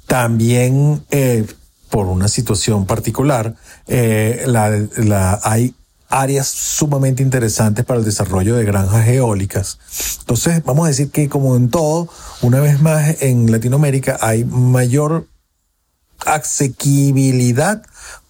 También, 0.05 1.03
eh, 1.10 1.45
por 1.89 2.08
una 2.08 2.27
situación 2.27 2.86
particular, 2.86 3.55
la, 3.88 4.69
la, 4.97 5.39
hay 5.43 5.73
áreas 6.10 6.48
sumamente 6.48 7.24
interesantes 7.24 7.86
para 7.86 8.00
el 8.00 8.06
desarrollo 8.06 8.56
de 8.56 8.65
granjas 8.65 9.08
eólicas. 9.08 9.80
Entonces, 10.19 10.63
vamos 10.63 10.86
a 10.86 10.89
decir 10.89 11.12
que 11.12 11.30
como 11.30 11.56
en 11.56 11.69
todo, 11.69 12.10
una 12.41 12.60
vez 12.60 12.82
más 12.82 13.22
en 13.22 13.52
Latinoamérica 13.52 14.17
hay 14.22 14.43
mayor 14.43 15.28
asequibilidad 16.26 17.84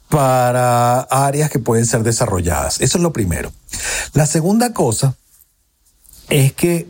para 0.10 1.02
áreas 1.02 1.50
que 1.50 1.60
pueden 1.60 1.86
ser 1.86 2.04
desarrolladas. 2.04 2.82
Eso 2.82 2.98
es 2.98 3.02
lo 3.02 3.13
primero. 3.13 3.52
La 4.13 4.26
segunda 4.26 4.74
cosa 4.74 5.15
es 6.30 6.54
que 6.54 6.88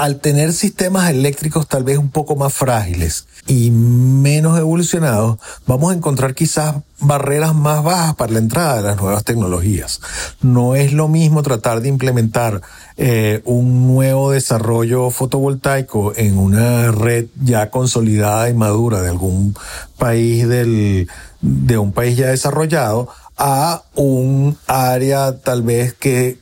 al 0.00 0.18
tener 0.18 0.54
sistemas 0.54 1.10
eléctricos 1.10 1.68
tal 1.68 1.84
vez 1.84 1.98
un 1.98 2.08
poco 2.08 2.34
más 2.34 2.54
frágiles 2.54 3.26
y 3.46 3.70
menos 3.70 4.58
evolucionados, 4.58 5.38
vamos 5.66 5.92
a 5.92 5.94
encontrar 5.94 6.34
quizás 6.34 6.76
barreras 7.00 7.54
más 7.54 7.84
bajas 7.84 8.14
para 8.14 8.32
la 8.32 8.38
entrada 8.38 8.76
de 8.76 8.82
las 8.82 8.96
nuevas 8.98 9.24
tecnologías. 9.24 10.00
No 10.40 10.74
es 10.74 10.94
lo 10.94 11.08
mismo 11.08 11.42
tratar 11.42 11.82
de 11.82 11.90
implementar 11.90 12.62
eh, 12.96 13.42
un 13.44 13.88
nuevo 13.88 14.30
desarrollo 14.30 15.10
fotovoltaico 15.10 16.14
en 16.16 16.38
una 16.38 16.90
red 16.92 17.26
ya 17.44 17.68
consolidada 17.68 18.48
y 18.48 18.54
madura 18.54 19.02
de 19.02 19.10
algún 19.10 19.54
país 19.98 20.48
del, 20.48 21.08
de 21.42 21.76
un 21.76 21.92
país 21.92 22.16
ya 22.16 22.28
desarrollado 22.28 23.10
a 23.36 23.82
un 23.96 24.56
área 24.66 25.36
tal 25.40 25.60
vez 25.60 25.92
que 25.92 26.38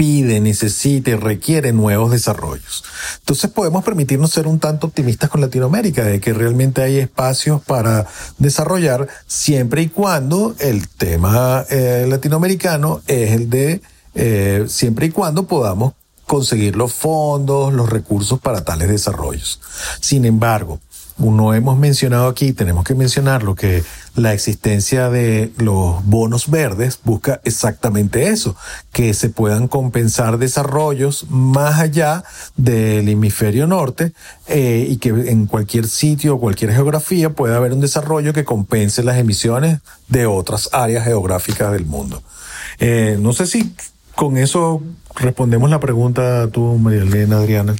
pide, 0.00 0.40
necesita 0.40 1.10
y 1.10 1.14
requiere 1.14 1.74
nuevos 1.74 2.10
desarrollos. 2.10 2.84
Entonces 3.18 3.50
podemos 3.50 3.84
permitirnos 3.84 4.30
ser 4.30 4.46
un 4.46 4.58
tanto 4.58 4.86
optimistas 4.86 5.28
con 5.28 5.42
Latinoamérica, 5.42 6.04
de 6.04 6.20
que 6.20 6.32
realmente 6.32 6.80
hay 6.80 6.96
espacios 6.96 7.60
para 7.60 8.06
desarrollar 8.38 9.08
siempre 9.26 9.82
y 9.82 9.88
cuando 9.88 10.54
el 10.58 10.88
tema 10.88 11.66
eh, 11.68 12.06
latinoamericano 12.08 13.02
es 13.06 13.32
el 13.32 13.50
de 13.50 13.82
eh, 14.14 14.64
siempre 14.68 15.04
y 15.04 15.10
cuando 15.10 15.46
podamos 15.46 15.92
conseguir 16.26 16.76
los 16.76 16.94
fondos, 16.94 17.74
los 17.74 17.90
recursos 17.90 18.40
para 18.40 18.64
tales 18.64 18.88
desarrollos. 18.88 19.60
Sin 20.00 20.24
embargo, 20.24 20.80
no 21.18 21.52
hemos 21.52 21.76
mencionado 21.76 22.28
aquí, 22.28 22.54
tenemos 22.54 22.84
que 22.84 22.94
mencionarlo, 22.94 23.54
que 23.54 23.84
la 24.16 24.32
existencia 24.32 25.10
de 25.10 25.52
los 25.56 26.04
bonos 26.04 26.50
verdes 26.50 26.98
busca 27.04 27.40
exactamente 27.44 28.28
eso, 28.28 28.56
que 28.92 29.14
se 29.14 29.30
puedan 29.30 29.68
compensar 29.68 30.38
desarrollos 30.38 31.26
más 31.30 31.80
allá 31.80 32.24
del 32.56 33.08
hemisferio 33.08 33.66
norte 33.66 34.12
eh, 34.48 34.86
y 34.88 34.96
que 34.96 35.10
en 35.10 35.46
cualquier 35.46 35.86
sitio 35.86 36.34
o 36.34 36.40
cualquier 36.40 36.72
geografía 36.72 37.30
pueda 37.30 37.56
haber 37.56 37.72
un 37.72 37.80
desarrollo 37.80 38.32
que 38.32 38.44
compense 38.44 39.02
las 39.02 39.18
emisiones 39.18 39.80
de 40.08 40.26
otras 40.26 40.68
áreas 40.72 41.04
geográficas 41.04 41.72
del 41.72 41.86
mundo. 41.86 42.22
Eh, 42.78 43.16
no 43.20 43.32
sé 43.32 43.46
si 43.46 43.74
con 44.14 44.36
eso 44.36 44.82
respondemos 45.16 45.70
la 45.70 45.80
pregunta 45.80 46.48
tú, 46.48 46.76
María 46.78 47.02
Elena, 47.02 47.38
Adriana. 47.38 47.76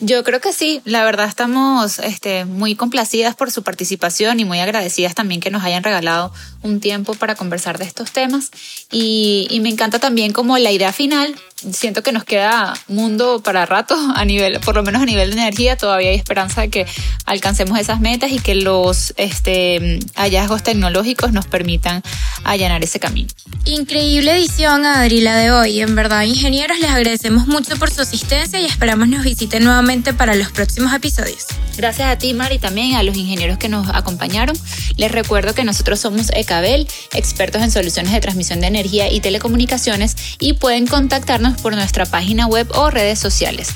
Yo 0.00 0.22
creo 0.22 0.40
que 0.40 0.52
sí, 0.52 0.80
la 0.84 1.02
verdad 1.02 1.26
estamos 1.26 1.98
este, 1.98 2.44
muy 2.44 2.76
complacidas 2.76 3.34
por 3.34 3.50
su 3.50 3.64
participación 3.64 4.38
y 4.38 4.44
muy 4.44 4.60
agradecidas 4.60 5.16
también 5.16 5.40
que 5.40 5.50
nos 5.50 5.64
hayan 5.64 5.82
regalado 5.82 6.32
un 6.62 6.80
tiempo 6.80 7.14
para 7.14 7.34
conversar 7.34 7.78
de 7.78 7.84
estos 7.84 8.12
temas 8.12 8.50
y, 8.90 9.46
y 9.50 9.60
me 9.60 9.68
encanta 9.68 9.98
también 9.98 10.32
como 10.32 10.58
la 10.58 10.72
idea 10.72 10.92
final 10.92 11.34
siento 11.72 12.02
que 12.02 12.12
nos 12.12 12.24
queda 12.24 12.74
mundo 12.86 13.40
para 13.42 13.66
rato 13.66 13.96
a 14.14 14.24
nivel, 14.24 14.60
por 14.60 14.74
lo 14.76 14.82
menos 14.82 15.02
a 15.02 15.06
nivel 15.06 15.30
de 15.30 15.40
energía, 15.40 15.76
todavía 15.76 16.10
hay 16.10 16.16
esperanza 16.16 16.62
de 16.62 16.70
que 16.70 16.86
alcancemos 17.24 17.78
esas 17.78 18.00
metas 18.00 18.30
y 18.32 18.38
que 18.38 18.54
los 18.54 19.14
este, 19.16 19.98
hallazgos 20.14 20.62
tecnológicos 20.62 21.32
nos 21.32 21.46
permitan 21.46 22.02
allanar 22.44 22.82
ese 22.82 23.00
camino. 23.00 23.28
Increíble 23.64 24.36
edición, 24.36 24.86
Adri, 24.86 25.20
la 25.20 25.36
de 25.36 25.50
hoy. 25.50 25.80
En 25.80 25.94
verdad, 25.94 26.22
ingenieros, 26.22 26.78
les 26.78 26.90
agradecemos 26.90 27.46
mucho 27.46 27.76
por 27.76 27.90
su 27.90 28.00
asistencia 28.00 28.60
y 28.60 28.64
esperamos 28.64 29.08
nos 29.08 29.24
visiten 29.24 29.64
nuevamente 29.64 30.14
para 30.14 30.34
los 30.34 30.50
próximos 30.50 30.94
episodios. 30.94 31.46
Gracias 31.76 32.08
a 32.08 32.16
ti, 32.16 32.32
Mari, 32.34 32.56
y 32.56 32.58
también 32.58 32.96
a 32.96 33.02
los 33.02 33.16
ingenieros 33.16 33.58
que 33.58 33.68
nos 33.68 33.88
acompañaron. 33.88 34.56
Les 34.96 35.12
recuerdo 35.12 35.54
que 35.54 35.64
nosotros 35.64 36.00
somos 36.00 36.30
Ecabel, 36.48 36.88
expertos 37.12 37.60
en 37.60 37.70
soluciones 37.70 38.12
de 38.12 38.20
transmisión 38.20 38.60
de 38.60 38.68
energía 38.68 39.12
y 39.12 39.20
telecomunicaciones, 39.20 40.16
y 40.38 40.54
pueden 40.54 40.86
contactarnos 40.86 41.60
por 41.60 41.74
nuestra 41.74 42.06
página 42.06 42.46
web 42.46 42.66
o 42.74 42.88
redes 42.88 43.18
sociales 43.18 43.68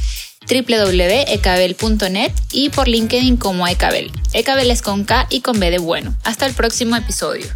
www.ecabel.net 0.49 2.33
y 2.51 2.71
por 2.71 2.89
LinkedIn 2.89 3.37
como 3.37 3.69
Ecabel. 3.69 4.11
Ecabel 4.33 4.71
es 4.71 4.83
con 4.83 5.05
K 5.05 5.27
y 5.31 5.41
con 5.41 5.61
B 5.61 5.71
de 5.71 5.79
bueno. 5.79 6.17
Hasta 6.25 6.47
el 6.47 6.55
próximo 6.55 6.97
episodio. 6.97 7.47